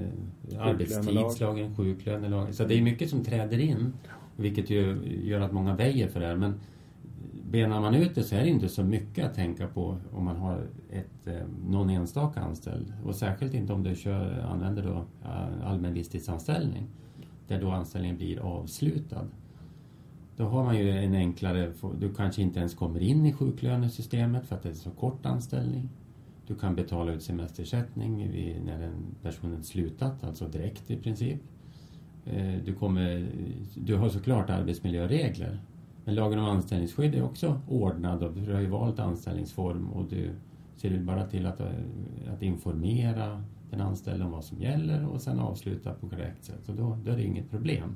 [0.52, 2.54] eh, arbetstidslagen, sjuklönelagen.
[2.54, 3.92] Så det är mycket som träder in.
[4.36, 6.36] Vilket ju gör att många väjer för det här.
[6.36, 6.60] Men
[7.50, 10.36] benar man ut det så är det inte så mycket att tänka på om man
[10.36, 12.92] har ett, eh, någon enstaka anställd.
[13.04, 15.04] Och särskilt inte om du kör, använder då
[15.64, 16.86] allmän visstidsanställning.
[17.48, 19.26] Där då anställningen blir avslutad.
[20.36, 24.56] Då har man ju en enklare, du kanske inte ens kommer in i sjuklönesystemet för
[24.56, 25.88] att det är så kort anställning.
[26.46, 28.16] Du kan betala ut semesterersättning
[28.64, 28.92] när den
[29.22, 31.40] personen slutat, alltså direkt i princip.
[32.24, 33.28] Eh, du, kommer,
[33.74, 35.60] du har såklart arbetsmiljöregler.
[36.04, 40.30] Men lagen om anställningsskydd är också ordnad och du har ju valt anställningsform och du
[40.76, 41.66] ser bara till att, eh,
[42.34, 46.68] att informera den anställde om vad som gäller och sen avsluta på korrekt sätt.
[46.68, 47.94] Och då, då är det inget problem.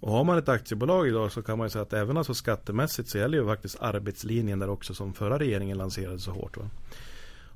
[0.00, 3.08] Och har man ett aktiebolag idag så kan man ju säga att även alltså skattemässigt
[3.08, 6.56] så gäller ju faktiskt arbetslinjen där också som förra regeringen lanserade så hårt.
[6.56, 6.70] Va?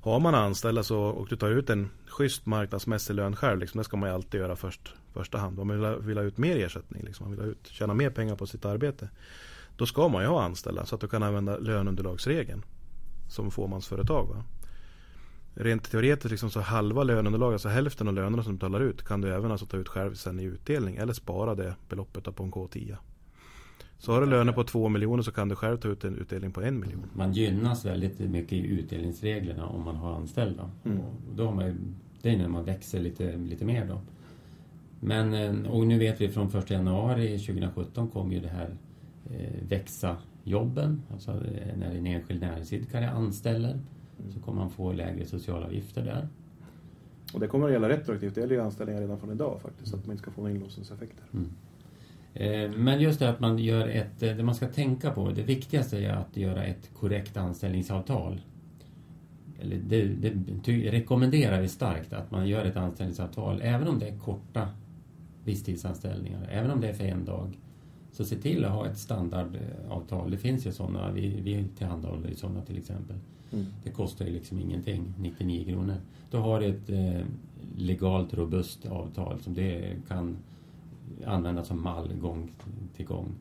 [0.03, 3.85] Har man anställda så, och du tar ut en schysst marknadsmässig lön själv, liksom, det
[3.85, 5.61] ska man ju alltid göra först, första hand.
[5.61, 8.11] Om man vill, vill ha ut mer ersättning, liksom, man vill ha ut, tjäna mer
[8.11, 9.09] pengar på sitt arbete.
[9.77, 12.63] Då ska man ju ha anställda så att du kan använda löneunderlagsregeln.
[13.29, 14.27] som fåmansföretag.
[14.27, 14.45] Va?
[15.55, 19.21] Rent teoretiskt liksom så halva löneunderlaget, alltså hälften av lönerna som du betalar ut kan
[19.21, 22.53] du även alltså ta ut själv sen i utdelning eller spara det beloppet på en
[22.53, 22.97] K10.
[23.99, 26.53] Så har du löner på två miljoner så kan du själv ta ut en utdelning
[26.53, 27.07] på en miljon.
[27.13, 30.71] Man gynnas väldigt mycket i utdelningsreglerna om man har anställda.
[30.85, 30.99] Mm.
[31.35, 34.01] Då har man det är när man växer lite, lite mer då.
[35.01, 38.77] Men, eh, och nu vet vi från 1 januari 2017 kommer ju det här
[39.31, 41.03] eh, växa jobben.
[41.13, 43.81] Alltså eh, när en enskild näringsidkare anställer.
[44.35, 46.29] Så kommer man få lägre socialavgifter där.
[47.35, 48.35] Och det kommer att gälla retroaktivt.
[48.35, 49.91] Det gäller ju anställningar redan från idag faktiskt.
[49.91, 51.25] Så att man inte ska få några inlåsningseffekter.
[51.33, 51.51] Mm.
[52.35, 55.43] Eh, men just det att man gör ett, eh, det man ska tänka på, det
[55.43, 58.41] viktigaste är att göra ett korrekt anställningsavtal.
[59.61, 60.05] Eller det,
[60.65, 64.69] det rekommenderar vi starkt att man gör ett anställningsavtal, även om det är korta
[65.45, 67.59] visstidsanställningar, även om det är för en dag.
[68.13, 70.31] Så se till att ha ett standardavtal.
[70.31, 73.17] Det finns ju sådana, vi, vi tillhandahåller ju sådana till exempel.
[73.53, 73.67] Mm.
[73.85, 75.97] Det kostar ju liksom ingenting, 99 kronor.
[76.31, 77.27] Då har du ett eh,
[77.77, 80.37] legalt robust avtal som det kan
[81.27, 82.51] användas som mall gång
[82.97, 83.35] till gång.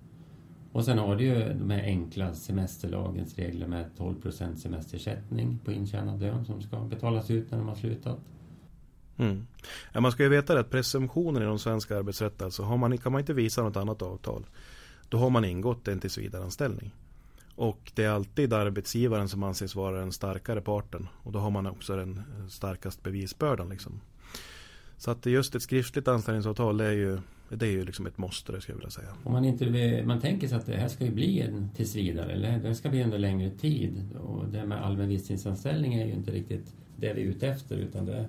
[0.71, 6.19] Och sen har du ju de här enkla semesterlagens regler med 12% semesterersättning på intjänad
[6.19, 8.19] lön som ska betalas ut när de har slutat.
[9.17, 9.47] Mm.
[9.93, 13.19] Ja, man ska ju veta att presumtionen inom svensk arbetsrätt, alltså har man, kan man
[13.19, 14.45] inte visa något annat avtal,
[15.10, 16.91] då har man ingått en tillsvidareanställning.
[17.56, 21.08] Och det är alltid arbetsgivaren som anses vara den starkare parten.
[21.24, 23.70] Och då har man också den starkast bevisbördan.
[23.70, 24.02] Liksom.
[24.98, 28.52] Så att just ett skriftligt anställningsavtal det är ju, det är ju liksom ett måste,
[28.52, 29.08] det skulle jag vilja säga.
[29.24, 32.60] Om man, inte, man tänker sig att det här ska ju bli en tillsvidare, eller
[32.60, 34.18] det ska bli under längre tid.
[34.22, 38.06] Och det med allmän visstidsanställning är ju inte riktigt det vi är ute efter, utan
[38.06, 38.26] det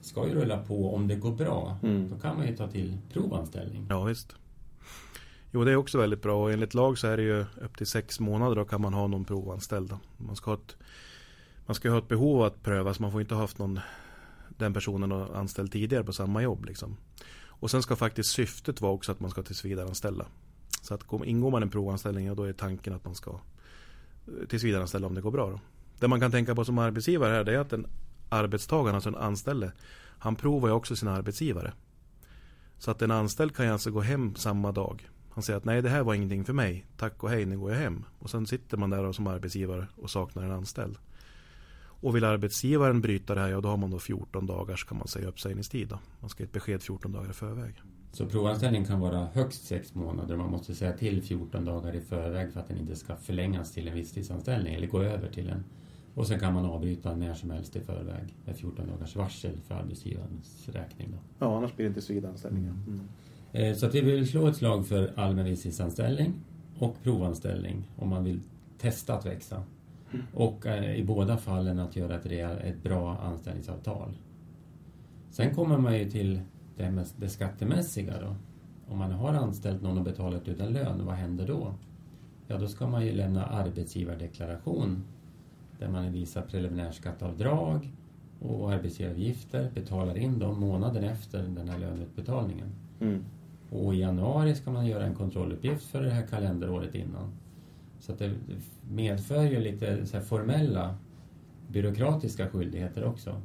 [0.00, 1.78] ska ju rulla på om det går bra.
[1.82, 2.10] Mm.
[2.10, 3.86] Då kan man ju ta till provanställning.
[3.90, 4.36] Ja, visst.
[5.54, 7.86] Jo, det är också väldigt bra och enligt lag så är det ju upp till
[7.86, 9.96] sex månader då kan man ha någon provanställd.
[10.16, 10.76] Man ska ha ett,
[11.66, 13.00] man ska ha ett behov att att prövas.
[13.00, 13.80] Man får inte ha haft någon
[14.48, 16.64] den personen anställd tidigare på samma jobb.
[16.64, 16.96] Liksom.
[17.46, 20.26] Och sen ska faktiskt syftet vara också att man ska tillsvidareanställa.
[20.82, 25.14] Så att ingår man en provanställning, då är tanken att man ska eh, tillsvidareanställa om
[25.14, 25.50] det går bra.
[25.50, 25.60] Då.
[25.98, 27.86] Det man kan tänka på som arbetsgivare här, det är att en
[28.28, 29.72] arbetstagare, alltså en anställde,
[30.18, 31.72] han provar ju också sin arbetsgivare.
[32.78, 35.10] Så att en anställd kan ju alltså gå hem samma dag.
[35.34, 36.86] Han säger att nej, det här var ingenting för mig.
[36.96, 38.04] Tack och hej, nu går jag hem.
[38.18, 40.96] Och sen sitter man där som arbetsgivare och saknar en anställd.
[41.80, 45.08] Och vill arbetsgivaren bryta det här, ja då har man då 14 dagars kan man
[45.08, 45.88] säga uppsägningstid.
[45.88, 45.98] Då.
[46.20, 47.74] Man ska ge ett besked 14 dagar i förväg.
[48.12, 50.36] Så provanställning kan vara högst 6 månader.
[50.36, 53.88] Man måste säga till 14 dagar i förväg för att den inte ska förlängas till
[53.88, 55.64] en visstidsanställning eller gå över till en.
[56.14, 59.74] Och sen kan man avbryta när som helst i förväg med 14 dagars varsel för
[59.74, 61.08] arbetsgivarens räkning.
[61.10, 61.18] Då.
[61.38, 62.70] Ja, annars blir det inte tillsvidareanställningar.
[62.70, 63.00] Mm.
[63.54, 66.34] Eh, så att vi vill slå ett slag för allmän visstidsanställning
[66.78, 68.40] och provanställning om man vill
[68.78, 69.62] testa att växa.
[70.34, 74.12] Och eh, i båda fallen att göra ett, real, ett bra anställningsavtal.
[75.30, 76.40] Sen kommer man ju till
[76.76, 78.34] det, med det skattemässiga då.
[78.92, 81.74] Om man har anställt någon och betalat utan lön, vad händer då?
[82.46, 85.04] Ja, då ska man ju lämna arbetsgivardeklaration
[85.78, 87.92] där man visar preliminärskatteavdrag
[88.40, 92.68] och arbetsgivaravgifter, betalar in dem månaden efter den här löneutbetalningen.
[93.00, 93.24] Mm.
[93.74, 97.32] Och i januari ska man göra en kontrolluppgift för det här kalenderåret innan.
[98.00, 98.34] Så att det
[98.90, 100.96] medför ju lite så formella
[101.68, 103.42] byråkratiska skyldigheter också.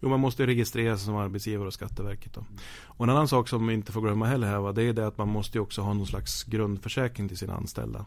[0.00, 2.34] Jo, man måste registrera sig som arbetsgivare hos Skatteverket.
[2.34, 2.44] Då.
[2.84, 5.06] Och en annan sak som vi inte får glömma heller här, va, det är det
[5.06, 8.06] att man måste också ha någon slags grundförsäkring till sina anställda.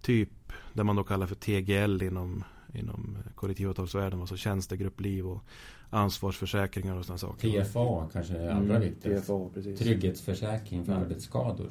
[0.00, 5.44] Typ det man då kallar för TGL inom, inom kollektivavtalsvärlden, alltså tjänstegruppliv och
[5.92, 7.64] ansvarsförsäkringar och sådana saker.
[7.64, 9.26] TFA kanske är allra mm, viktigast.
[9.26, 9.78] TFA, precis.
[9.78, 11.04] Trygghetsförsäkring för mm.
[11.04, 11.70] arbetsskador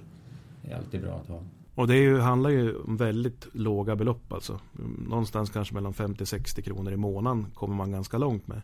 [0.64, 1.44] är alltid bra att ha.
[1.76, 4.60] Och det ju, handlar ju om väldigt låga belopp alltså.
[5.08, 8.62] Någonstans kanske mellan 50-60 kronor i månaden kommer man ganska långt med.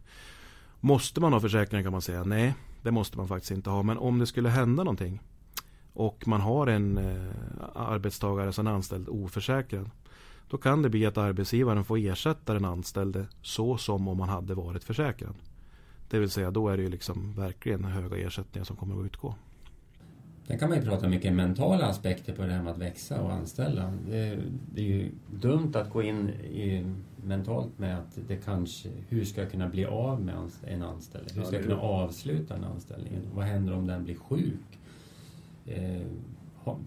[0.79, 2.23] Måste man ha försäkring kan man säga?
[2.23, 3.83] Nej, det måste man faktiskt inte ha.
[3.83, 5.21] Men om det skulle hända någonting.
[5.93, 7.31] och man har en eh,
[7.75, 9.89] arbetstagare som är anställd oförsäkrad.
[10.49, 14.53] Då kan det bli att arbetsgivaren får ersätta den anställde så som om man hade
[14.53, 15.33] varit försäkrad.
[16.09, 19.35] Det vill säga då är det ju liksom verkligen höga ersättningar som kommer att utgå.
[20.47, 23.33] Sen kan man ju prata mycket mentala aspekter på det här med att växa och
[23.33, 23.93] anställa.
[24.09, 24.39] Det,
[24.73, 26.85] det är ju dumt att gå in i,
[27.25, 31.35] mentalt med att det kanske, hur ska jag kunna bli av med en anställning?
[31.35, 33.13] Hur ska jag kunna avsluta en anställning?
[33.33, 34.79] Vad händer om den blir sjuk?
[35.65, 36.01] Eh,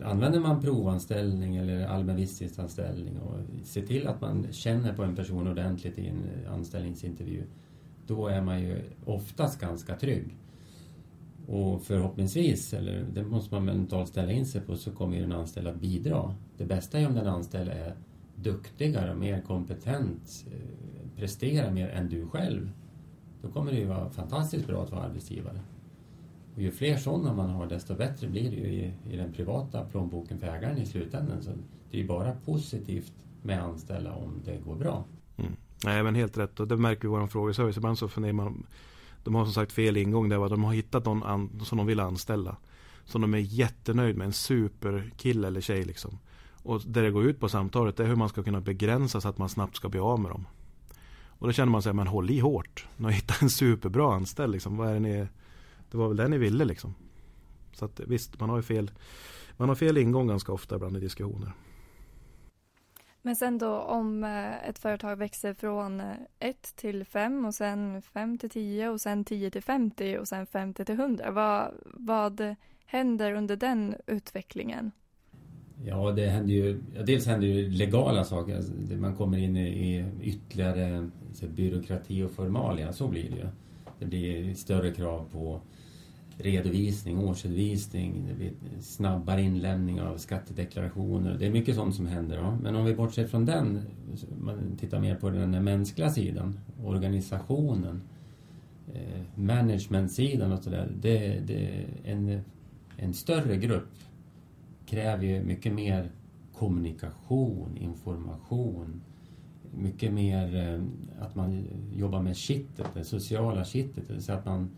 [0.04, 5.48] använder man provanställning eller allmän visstidsanställning och ser till att man känner på en person
[5.48, 7.42] ordentligt i en eh, anställningsintervju,
[8.06, 10.36] då är man ju oftast ganska trygg.
[11.46, 15.32] Och förhoppningsvis, eller det måste man mentalt ställa in sig på, så kommer ju den
[15.32, 16.34] anställda att bidra.
[16.56, 17.96] Det bästa är om den anställda är
[18.34, 22.70] duktigare, mer kompetent, eh, presterar mer än du själv.
[23.42, 25.60] Då kommer det ju vara fantastiskt bra att vara arbetsgivare.
[26.54, 29.84] Och ju fler sådana man har desto bättre blir det ju i, i den privata
[29.84, 31.42] plånboken för ägaren i slutändan.
[31.42, 31.50] Så
[31.90, 35.04] det är ju bara positivt med anställda om det går bra.
[35.36, 35.52] Mm.
[35.84, 37.76] Nej men helt rätt och det märker vi i vår frågeservice.
[37.76, 38.66] Ibland så funderar man
[39.24, 42.00] De har som sagt fel ingång där de har hittat någon an, som de vill
[42.00, 42.56] anställa.
[43.04, 46.18] Som de är jättenöjd med, en superkille eller tjej liksom.
[46.62, 49.28] Och det det går ut på samtalet det är hur man ska kunna begränsa så
[49.28, 50.46] att man snabbt ska bli av med dem.
[51.26, 52.86] Och då känner man sig, men håll i hårt.
[52.96, 54.76] Ni har hittat en superbra anställd liksom.
[54.76, 55.26] Vad är det ni
[55.90, 56.94] det var väl det ni ville liksom.
[57.72, 58.90] Så att visst, man har ju fel.
[59.56, 61.52] Man har fel ingång ganska ofta ibland i diskussioner.
[63.22, 68.02] Men sen då om eh, ett företag växer från 1 eh, till 5 och sen
[68.02, 71.30] 5 till 10 och sen 10 till 50 och sen 50 till 100.
[71.30, 74.90] Vad, vad händer under den utvecklingen?
[75.84, 78.56] Ja, det händer ju, dels händer ju legala saker.
[78.56, 81.10] Alltså, man kommer in i ytterligare
[81.48, 83.46] byråkrati och formalia, så blir det ju.
[83.98, 85.60] Det blir större krav på
[86.40, 91.36] redovisning, årsredovisning, det blir snabbare inlämning av skattedeklarationer.
[91.38, 92.36] Det är mycket sånt som händer.
[92.36, 92.58] Ja.
[92.62, 93.80] Men om vi bortser från den,
[94.40, 98.02] man tittar mer på den mänskliga sidan, organisationen,
[98.94, 100.92] eh, managementsidan och sådär.
[101.00, 102.40] Det, det, en,
[102.96, 103.92] en större grupp
[104.86, 106.10] kräver ju mycket mer
[106.54, 109.00] kommunikation, information,
[109.70, 110.82] mycket mer eh,
[111.24, 114.70] att man jobbar med kittet, det sociala kittet, så att man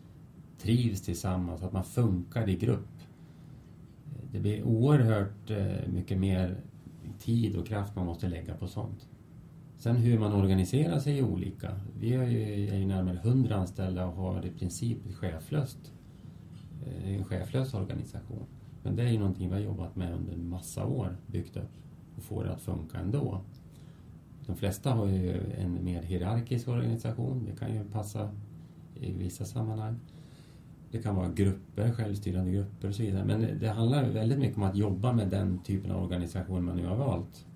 [0.62, 2.88] trivs tillsammans, att man funkar i grupp.
[4.32, 6.56] Det blir oerhört eh, mycket mer
[7.18, 9.08] tid och kraft man måste lägga på sånt.
[9.78, 11.80] Sen hur man organiserar sig är olika.
[11.98, 15.92] Vi är ju, är ju närmare 100 anställda och har i princip cheflöst.
[16.86, 18.46] Eh, en cheflös organisation.
[18.82, 21.70] Men det är ju någonting vi har jobbat med under en massa år, byggt upp
[22.16, 23.40] och får det att funka ändå.
[24.46, 27.44] De flesta har ju en mer hierarkisk organisation.
[27.44, 28.30] Det kan ju passa
[28.94, 29.96] i vissa sammanhang.
[30.92, 33.24] Det kan vara grupper, självstyrande grupper och så vidare.
[33.24, 36.86] Men det handlar väldigt mycket om att jobba med den typen av organisation man nu
[36.86, 37.46] har valt.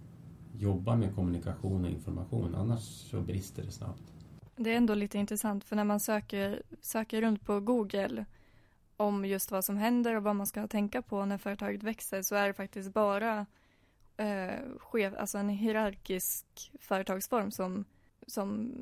[0.58, 4.02] Jobba med kommunikation och information, annars så brister det snabbt.
[4.56, 8.24] Det är ändå lite intressant för när man söker, söker runt på Google
[8.96, 12.34] om just vad som händer och vad man ska tänka på när företaget växer så
[12.34, 13.46] är det faktiskt bara
[14.16, 16.46] eh, chef, alltså en hierarkisk
[16.80, 17.84] företagsform som,
[18.26, 18.72] som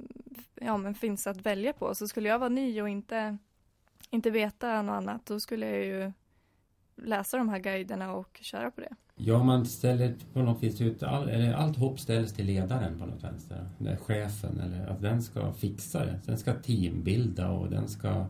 [0.55, 1.95] ja, men finns att välja på.
[1.95, 3.39] Så skulle jag vara ny och inte
[4.11, 6.13] inte veta något annat, då skulle jag ju
[6.97, 8.95] läsa de här guiderna och köra på det.
[9.17, 13.07] Ja, man ställer på något vis ut, all, eller allt hopp ställs till ledaren på
[13.07, 13.69] något vänster.
[13.81, 16.21] Eller chefen, eller att den ska fixa det.
[16.27, 18.27] Den ska teambilda och den ska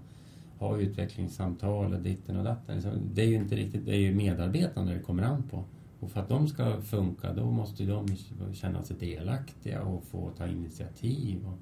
[0.58, 2.82] ha utvecklingssamtal och ditten och datten.
[3.14, 5.64] Det är ju inte riktigt, det är ju medarbetarna det kommer an på.
[6.00, 8.06] Och för att de ska funka, då måste de
[8.54, 11.46] känna sig delaktiga och få ta initiativ.
[11.46, 11.58] Och,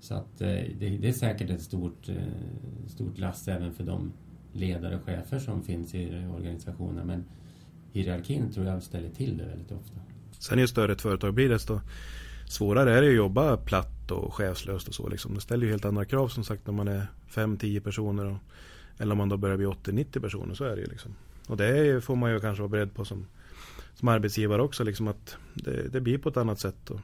[0.00, 2.16] så att eh, det, det är säkert ett stort, eh,
[2.86, 4.12] stort last även för de
[4.52, 7.06] ledare och chefer som finns i organisationen.
[7.06, 7.24] Men
[7.92, 10.00] hierarkin tror jag ställer till det väldigt ofta.
[10.38, 11.80] Sen ju större ett företag blir desto
[12.48, 15.08] svårare är det att jobba platt och chefslöst och så.
[15.08, 15.34] Liksom.
[15.34, 18.26] Det ställer ju helt andra krav som sagt när man är 5-10 personer.
[18.26, 18.38] Och,
[18.98, 21.14] eller om man då börjar bli 80-90 personer så är det ju liksom.
[21.46, 23.26] Och det får man ju kanske vara beredd på som,
[23.94, 24.84] som arbetsgivare också.
[24.84, 26.90] Liksom att det, det blir på ett annat sätt.
[26.90, 27.00] Och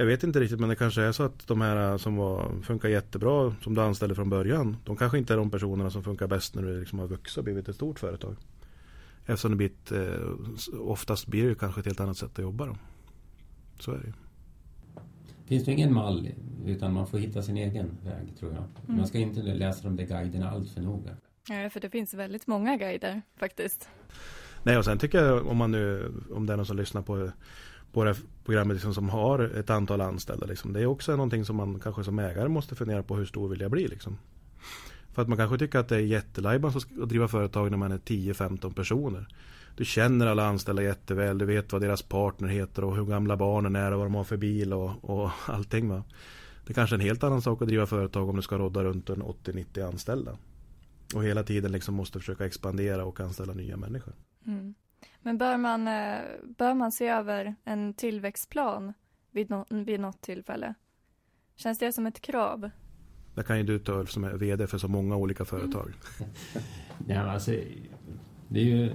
[0.00, 2.88] jag vet inte riktigt men det kanske är så att de här som var, funkar
[2.88, 4.76] jättebra som du anställde från början.
[4.84, 7.44] De kanske inte är de personerna som funkar bäst när du liksom har vuxit och
[7.44, 8.36] blivit ett stort företag.
[9.26, 12.66] Eftersom det blivit, eh, oftast blir det kanske ett helt annat sätt att jobba.
[12.66, 12.76] Då.
[13.78, 14.12] Så är det ju.
[15.46, 16.28] Finns det ingen mall
[16.66, 18.64] utan man får hitta sin egen väg tror jag.
[18.86, 18.96] Mm.
[18.96, 21.10] Man ska inte läsa de där guiderna allt för noga.
[21.48, 23.88] Ja, för det finns väldigt många guider faktiskt.
[24.62, 27.30] Nej, och sen tycker jag om man nu, om det är någon som lyssnar på
[27.92, 30.46] på det här programmet liksom, som har ett antal anställda.
[30.46, 30.72] Liksom.
[30.72, 33.60] Det är också någonting som man kanske som ägare måste fundera på hur stor vill
[33.60, 33.88] jag bli.
[33.88, 34.18] Liksom.
[35.12, 37.98] För att man kanske tycker att det är jättelajban att driva företag när man är
[37.98, 39.28] 10-15 personer.
[39.76, 43.76] Du känner alla anställda jätteväl, du vet vad deras partner heter och hur gamla barnen
[43.76, 45.88] är och vad de har för bil och, och allting.
[45.88, 46.04] Va?
[46.66, 48.84] Det är kanske är en helt annan sak att driva företag om du ska rodda
[48.84, 50.38] runt en 80-90 anställda.
[51.14, 54.14] Och hela tiden liksom måste försöka expandera och anställa nya människor.
[54.46, 54.74] Mm.
[55.22, 58.92] Men bör man, eh, bör man se över en tillväxtplan
[59.30, 60.74] vid, no vid något tillfälle?
[61.56, 62.70] Känns det som ett krav?
[63.34, 65.92] Det kan ju du ta som är VD för så många olika företag.
[66.18, 66.32] Mm.
[67.08, 67.50] ja, alltså,
[68.48, 68.92] det är ju,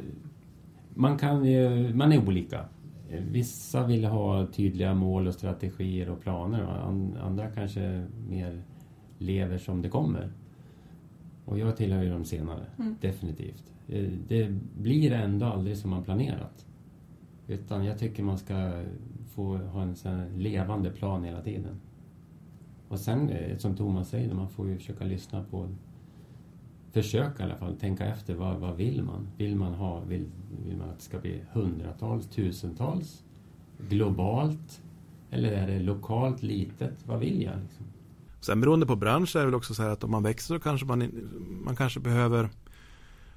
[0.93, 2.65] man, kan ju, man är olika.
[3.09, 6.61] Vissa vill ha tydliga mål och strategier och planer.
[7.21, 8.63] Andra kanske mer
[9.17, 10.31] lever som det kommer.
[11.45, 12.95] Och jag tillhör ju de senare, mm.
[13.01, 13.74] definitivt.
[13.87, 16.65] Eh, det blir ändå aldrig som man planerat.
[17.47, 18.83] Utan jag tycker man ska
[19.35, 21.75] få ha en sån levande plan hela tiden.
[22.87, 25.69] Och sen, eh, som Thomas säger, man får ju försöka lyssna på
[26.91, 29.27] försöka i alla fall tänka efter vad, vad vill man?
[29.37, 30.25] Vill man ha, vill,
[30.65, 33.23] vill man att det ska bli hundratals, tusentals?
[33.89, 34.81] Globalt?
[35.31, 37.07] Eller är det lokalt, litet?
[37.07, 37.53] Vad vill jag?
[37.61, 37.85] Liksom?
[38.41, 40.59] Sen beroende på bransch är det väl också så här att om man växer så
[40.59, 41.11] kanske man,
[41.65, 42.49] man kanske behöver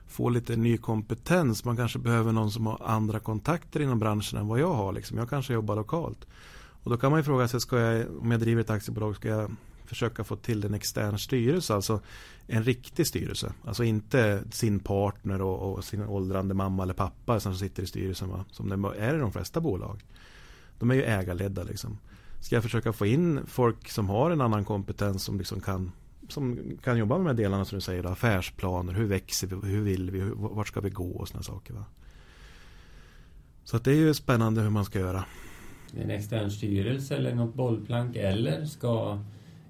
[0.08, 1.64] få lite ny kompetens.
[1.64, 4.92] Man kanske behöver någon som har andra kontakter inom branschen än vad jag har.
[4.92, 5.18] Liksom.
[5.18, 6.26] Jag kanske jobbar lokalt.
[6.82, 9.28] Och då kan man ju fråga sig, ska jag, om jag driver ett aktiebolag, ska
[9.28, 9.50] jag
[9.86, 12.00] försöka få till en extern styrelse, alltså
[12.46, 13.52] en riktig styrelse.
[13.64, 18.28] Alltså inte sin partner och, och sin åldrande mamma eller pappa som sitter i styrelsen,
[18.28, 18.44] va?
[18.50, 20.04] som det är i de flesta bolag.
[20.78, 21.98] De är ju ägarledda liksom.
[22.40, 25.92] Ska jag försöka få in folk som har en annan kompetens som liksom kan
[26.28, 29.68] som kan jobba med de här delarna som du säger, då, affärsplaner, hur växer vi,
[29.68, 31.74] hur vill vi, vart ska vi gå och sådana saker.
[31.74, 31.84] Va?
[33.64, 35.24] Så att det är ju spännande hur man ska göra.
[35.96, 39.18] En extern styrelse eller något bollplank eller ska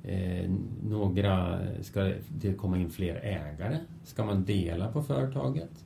[0.02, 0.50] eh,
[0.82, 3.78] några, ska det komma in fler ägare?
[4.04, 5.84] Ska man dela på företaget?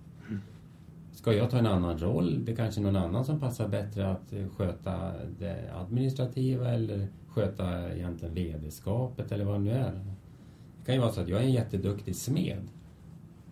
[1.13, 2.45] Ska jag ta en annan roll?
[2.45, 7.93] Det är kanske någon annan som passar bättre att eh, sköta det administrativa eller sköta
[7.95, 10.01] egentligen vd-skapet eller vad det nu är.
[10.83, 12.69] Det kan ju vara så att jag är en jätteduktig smed.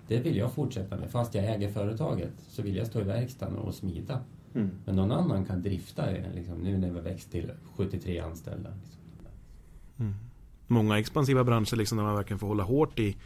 [0.08, 1.10] Det vill jag fortsätta med.
[1.10, 4.20] Fast jag äger företaget så vill jag stå i verkstaden och smida.
[4.54, 4.70] Mm.
[4.84, 8.70] Men någon annan kan drifta det liksom, nu när vi har växt till 73 anställda.
[8.82, 9.02] Liksom.
[9.98, 10.14] Mm.
[10.66, 13.16] Många expansiva branscher liksom, där man verkligen får hålla hårt i,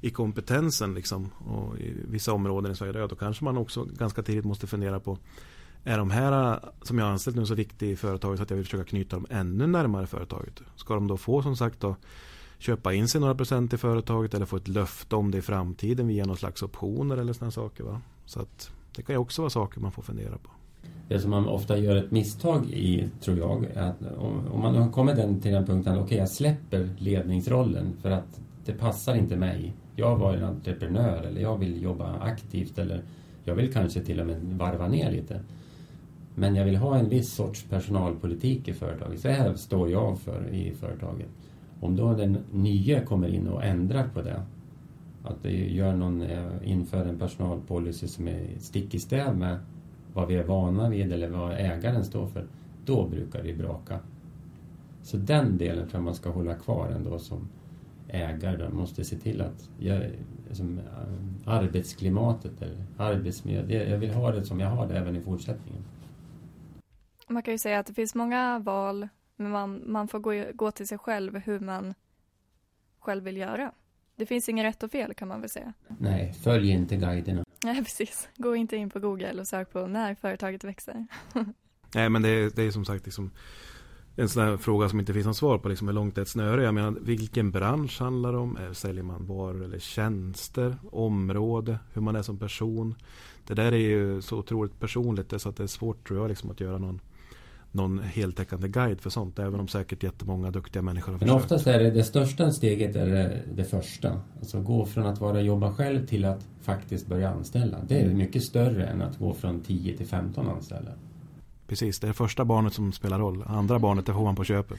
[0.00, 3.06] i kompetensen liksom, och i vissa områden i Sverige.
[3.06, 5.18] Då kanske man också ganska tidigt måste fundera på
[5.84, 8.66] är de här som jag anställt nu så viktiga i företaget så att jag vill
[8.66, 10.62] försöka knyta dem ännu närmare företaget?
[10.76, 11.96] Ska de då få som sagt då
[12.64, 16.08] köpa in sig några procent i företaget eller få ett löfte om det i framtiden
[16.08, 17.84] via någon slags optioner eller sådana saker.
[17.84, 18.00] Va?
[18.26, 20.50] Så att det kan ju också vara saker man får fundera på.
[21.08, 24.16] Det som man ofta gör ett misstag i, tror jag, är att
[24.50, 28.40] om man har kommit till den punkten att okej, okay, jag släpper ledningsrollen för att
[28.64, 29.72] det passar inte mig.
[29.96, 33.02] Jag var en entreprenör eller jag vill jobba aktivt eller
[33.44, 35.40] jag vill kanske till och med varva ner lite.
[36.34, 39.20] Men jag vill ha en viss sorts personalpolitik i företaget.
[39.20, 41.28] Så här står jag för i företaget.
[41.84, 44.42] Om då den nya kommer in och ändrar på det,
[45.24, 49.58] att det gör någon, eh, inför en personalpolicy som är stick i stäv med
[50.12, 52.46] vad vi är vana vid eller vad ägaren står för,
[52.84, 53.98] då brukar det braka.
[55.02, 57.48] Så den delen tror jag man ska hålla kvar ändå som
[58.08, 58.68] ägare.
[58.68, 60.10] Man måste se till att jag,
[60.50, 60.84] som, eh,
[61.44, 65.84] arbetsklimatet eller arbetsmiljön, jag vill ha det som jag har det även i fortsättningen.
[67.28, 70.70] Man kan ju säga att det finns många val men man, man får gå, gå
[70.70, 71.94] till sig själv hur man
[73.00, 73.72] själv vill göra.
[74.16, 75.72] Det finns inget rätt och fel kan man väl säga.
[75.98, 77.44] Nej, följ inte guiderna.
[77.64, 78.28] Nej, precis.
[78.36, 81.06] Gå inte in på Google och sök på när företaget växer.
[81.94, 83.30] Nej, men det är, det är som sagt liksom
[84.16, 85.68] en sån här fråga som inte finns något svar på.
[85.68, 86.62] Liksom, hur långt är ett snöre?
[86.62, 88.58] Jag menar, vilken bransch handlar det om?
[88.72, 90.76] Säljer man varor eller tjänster?
[90.90, 91.78] Område?
[91.92, 92.94] Hur man är som person?
[93.46, 96.50] Det där är ju så otroligt personligt så att det är svårt tror jag liksom,
[96.50, 97.00] att göra någon
[97.74, 99.38] någon heltäckande guide för sånt.
[99.38, 101.44] Även om säkert jättemånga duktiga människor har Men försökt.
[101.44, 104.20] oftast är det det största steget är det, det första.
[104.38, 107.78] Alltså gå från att vara jobba själv till att faktiskt börja anställa.
[107.88, 110.90] Det är mycket större än att gå från 10 till 15 anställda.
[111.66, 113.44] Precis, det är första barnet som spelar roll.
[113.46, 114.78] Andra barnet det får man på köpet.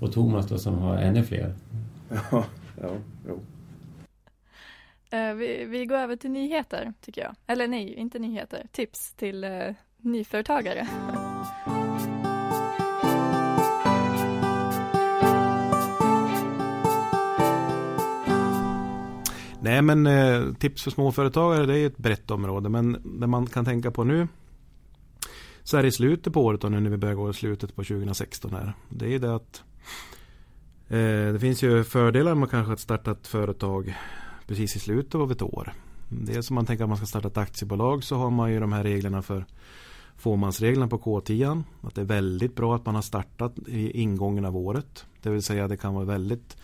[0.00, 1.54] Och Thomas då som har ännu fler.
[2.30, 2.44] Ja,
[2.80, 2.90] ja,
[3.28, 3.40] jo.
[5.14, 7.34] Uh, vi, vi, går över till nyheter, tycker jag.
[7.46, 8.66] Eller nej, inte nyheter.
[8.72, 10.88] Tips till uh, nyföretagare.
[19.66, 22.68] Nej men eh, tips för småföretagare det är ett brett område.
[22.68, 24.28] Men det man kan tänka på nu
[25.62, 27.84] så här i slutet på året och nu när vi börjar gå i slutet på
[27.84, 28.72] 2016 här.
[28.88, 29.62] Det är det att
[30.88, 33.94] eh, det finns ju fördelar med kanske att starta ett företag
[34.46, 35.72] precis i slutet av ett år.
[36.08, 38.72] Dels om man tänker att man ska starta ett aktiebolag så har man ju de
[38.72, 39.44] här reglerna för
[40.16, 41.62] fåmansreglerna på K10.
[41.82, 45.06] Att det är väldigt bra att man har startat i ingången av året.
[45.22, 46.56] Det vill säga det kan vara väldigt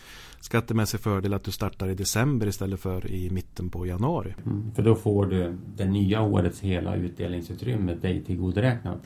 [0.42, 4.34] skattemässig fördel att du startar i december istället för i mitten på januari.
[4.46, 9.00] Mm, för då får du det nya årets hela utdelningsutrymme dig tillgodoräknat.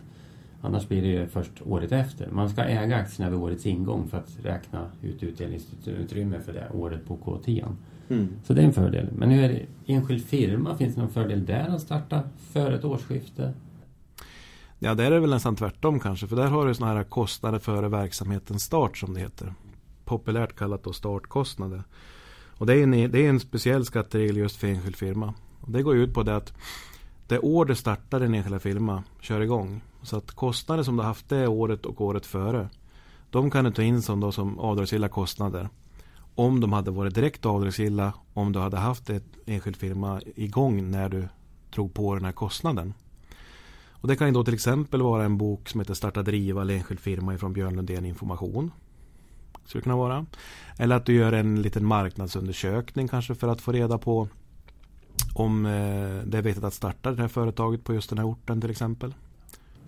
[0.60, 2.30] Annars blir det ju först året efter.
[2.30, 7.06] Man ska äga aktierna vid årets ingång för att räkna ut utdelningsutrymme för det året
[7.06, 7.66] på K10.
[8.08, 8.28] Mm.
[8.44, 9.08] Så det är en fördel.
[9.12, 10.76] Men hur är det enskild firma?
[10.76, 12.22] Finns det någon fördel där att starta
[12.52, 13.52] före ett årsskifte?
[14.78, 16.26] Ja, där är det väl nästan tvärtom kanske.
[16.26, 19.52] För där har du sådana här kostnader före verksamhetens start som det heter.
[20.06, 21.82] Populärt kallat då startkostnader.
[22.58, 25.34] Och det är en, det är en speciell skatteregel just för enskild firma.
[25.60, 26.52] Och det går ut på det att
[27.26, 29.80] det år du startar din enskilda firma kör igång.
[30.02, 32.68] Så att kostnader som du haft det året och året före.
[33.30, 35.68] De kan du ta in som, då, som avdragsgilla kostnader.
[36.34, 41.08] Om de hade varit direkt avdragsgilla om du hade haft ett enskild firma igång när
[41.08, 41.28] du
[41.70, 42.94] drog på den här kostnaden.
[43.90, 46.74] Och det kan ju då till exempel vara en bok som heter Starta driva eller
[46.74, 48.70] enskild firma ifrån Björn Lundén Information.
[49.66, 50.26] Skulle kunna vara.
[50.78, 54.28] Eller att du gör en liten marknadsundersökning kanske för att få reda på
[55.34, 55.72] om eh,
[56.26, 59.14] det är vettigt att starta det här företaget på just den här orten till exempel.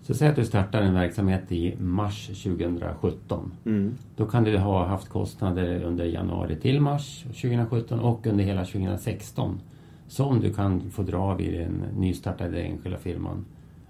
[0.01, 3.51] Så säg att du startar en verksamhet i mars 2017.
[3.65, 3.95] Mm.
[4.15, 9.61] Då kan du ha haft kostnader under januari till mars 2017 och under hela 2016
[10.07, 13.45] som du kan få dra vid den nystartade enskilda firman.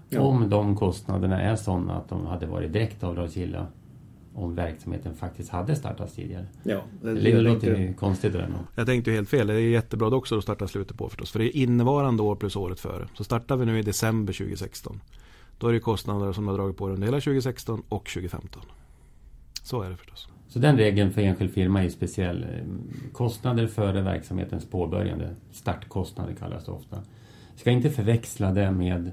[0.08, 0.20] Ja.
[0.20, 3.66] Om de kostnaderna är sådana att de hade varit direkt avdragsgilla
[4.40, 6.46] om verksamheten faktiskt hade startats tidigare.
[6.62, 8.48] Ja, det, det, det låter ju konstigt där.
[8.74, 9.46] Jag tänkte helt fel.
[9.46, 11.32] Det är jättebra också att starta slutet på förstås.
[11.32, 13.08] För det är innevarande år plus året före.
[13.14, 15.00] Så startar vi nu i december 2016.
[15.58, 18.62] Då är det kostnader som har dragit på under hela 2016 och 2015.
[19.62, 20.28] Så är det förstås.
[20.48, 22.46] Så den regeln för enskild firma är speciell.
[23.12, 25.34] Kostnader före verksamhetens påbörjande.
[25.52, 27.02] Startkostnader kallas det ofta.
[27.56, 29.10] Ska inte förväxla det med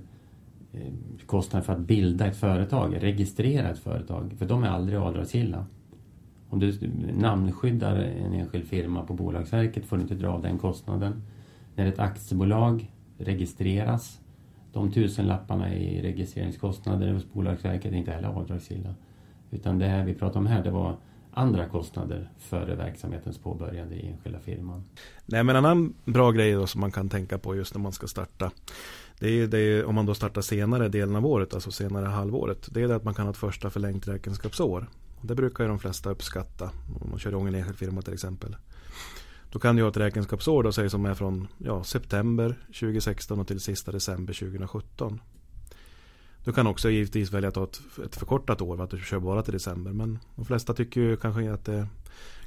[0.81, 0.91] Eh,
[1.25, 5.65] kostnaden för att bilda ett företag, registrera ett företag, för de är aldrig avdragsgilla.
[6.49, 11.21] Om du namnskyddar en enskild firma på Bolagsverket får du inte dra av den kostnaden.
[11.75, 14.19] När ett aktiebolag registreras,
[14.73, 18.95] de tusenlapparna i registreringskostnader hos Bolagsverket är inte heller avdragsgilla.
[19.51, 20.97] Utan det här vi pratar om här, det var
[21.31, 24.83] andra kostnader före verksamhetens påbörjande i enskilda firman.
[25.25, 27.91] Nej, men en annan bra grej då som man kan tänka på just när man
[27.91, 28.51] ska starta
[29.19, 32.67] det är, det är, om man då startar senare delen av året, alltså senare halvåret.
[32.71, 34.87] Det är det att man kan ha ett första förlängt räkenskapsår.
[35.21, 38.55] Det brukar ju de flesta uppskatta om man kör igång en enskild firma till exempel.
[39.51, 43.47] Då kan du ha ett räkenskapsår då, säg som är från ja, september 2016 och
[43.47, 45.21] till sista december 2017.
[46.43, 49.43] Du kan också givetvis välja att ha ett, ett förkortat år, att du kör bara
[49.43, 49.93] till december.
[49.93, 51.87] Men de flesta tycker ju kanske att det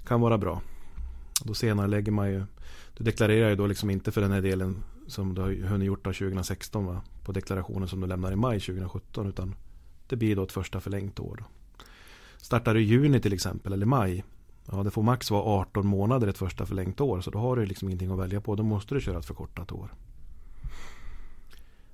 [0.06, 0.62] kan vara bra.
[1.44, 2.44] Då senare lägger man ju
[2.96, 6.06] Du deklarerar ju då liksom inte för den här delen som du har hunnit gjort
[6.06, 7.02] av 2016 va?
[7.24, 9.54] På deklarationen som du lämnar i maj 2017 utan
[10.08, 11.44] Det blir då ett första förlängt år då.
[12.36, 14.24] Startar du i juni till exempel eller maj
[14.72, 17.66] Ja det får max vara 18 månader ett första förlängt år så då har du
[17.66, 18.56] liksom ingenting att välja på.
[18.56, 19.94] Då måste du köra ett förkortat år.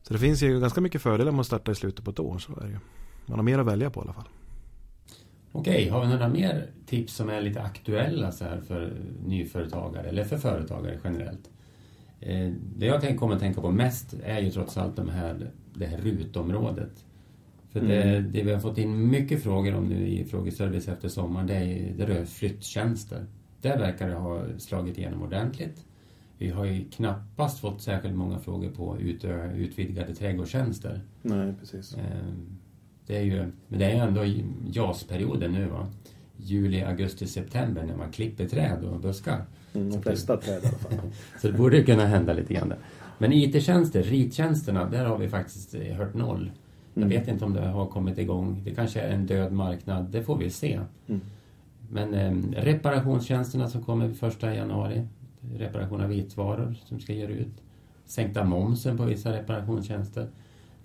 [0.03, 2.39] Så det finns ju ganska mycket fördelar med att starta i slutet på ett år.
[2.39, 2.79] Så är det ju.
[3.27, 4.29] Man har mer att välja på i alla fall.
[5.57, 8.93] Okej, har vi några mer tips som är lite aktuella så här för
[9.27, 11.51] nyföretagare eller för företagare generellt?
[12.21, 15.87] Eh, det jag kommer att tänka på mest är ju trots allt de här, det
[15.87, 17.05] här rutområdet.
[17.73, 18.33] För det, mm.
[18.33, 21.95] det, vi har fått in mycket frågor om nu i frågeservice efter sommaren, det, är,
[21.97, 23.27] det rör flytttjänster.
[23.61, 25.85] Där verkar det ha slagit igenom ordentligt.
[26.39, 31.01] Vi har ju knappast fått särskilt många frågor på ut, utvidgade trädgårdstjänster.
[31.23, 31.95] Nej, precis.
[31.95, 32.03] Eh,
[33.07, 34.25] det är ju, men det är ändå
[34.71, 35.87] JAS-perioden nu va.
[36.37, 39.45] Juli, augusti, september när man klipper träd och buskar.
[39.75, 41.11] Mm, de flesta träd i alla fall.
[41.41, 42.79] så det borde kunna hända lite grann där.
[43.19, 46.51] Men IT-tjänster, rittjänsterna, där har vi faktiskt eh, hört noll.
[46.95, 47.11] Mm.
[47.11, 48.63] Jag vet inte om det har kommit igång.
[48.65, 50.81] Det kanske är en död marknad, det får vi se.
[51.07, 51.21] Mm.
[51.91, 55.03] Men eh, reparationstjänsterna som kommer första januari,
[55.55, 57.63] reparation av vitvaror som ska ge ut.
[58.05, 60.29] Sänkta momsen på vissa reparationstjänster.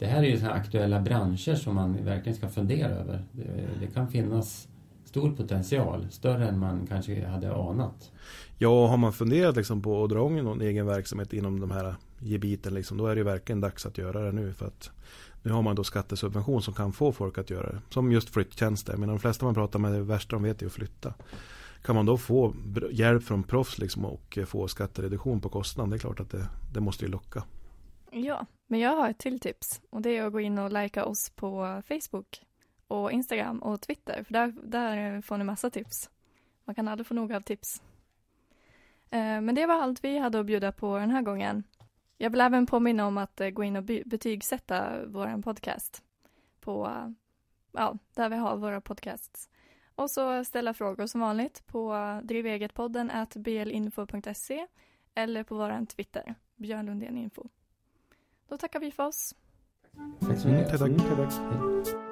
[0.01, 3.23] Det här är ju såna aktuella branscher som man verkligen ska fundera över.
[3.31, 4.67] Det, det, kan finnas
[5.05, 8.11] stor potential, större än man kanske hade anat.
[8.57, 11.95] Ja, har man funderat liksom på att dra igång någon egen verksamhet inom de här
[12.19, 14.53] gebiten, liksom, då är det ju verkligen dags att göra det nu.
[14.53, 14.91] För att
[15.43, 17.81] nu har man då skattesubvention som kan få folk att göra det.
[17.89, 18.97] Som just flyttjänster.
[18.97, 21.13] Men de flesta man pratar med, det värsta de vet är att flytta.
[21.83, 22.53] Kan man då få
[22.91, 26.79] hjälp från proffs liksom och få skattereduktion på kostnaden, det är klart att det, det
[26.79, 27.43] måste ju locka.
[28.13, 31.05] Ja, men jag har ett till tips och det är att gå in och likea
[31.05, 32.45] oss på Facebook
[32.87, 36.09] och Instagram och Twitter för där, där får ni massa tips.
[36.65, 37.81] Man kan aldrig få nog av tips.
[39.09, 41.63] Eh, men det var allt vi hade att bjuda på den här gången.
[42.17, 46.03] Jag vill även påminna om att eh, gå in och betygsätta vår podcast
[46.59, 46.91] på,
[47.71, 49.49] ja, där vi har våra podcasts.
[49.95, 54.67] Och så ställa frågor som vanligt på drivegetpodden blinfo.se
[55.15, 57.49] eller på vår Twitter, Björn Lundén Info.
[58.51, 59.35] Då tackar vi för oss.
[60.19, 60.81] Tack så mycket.
[60.81, 62.10] Mm, tack, tack.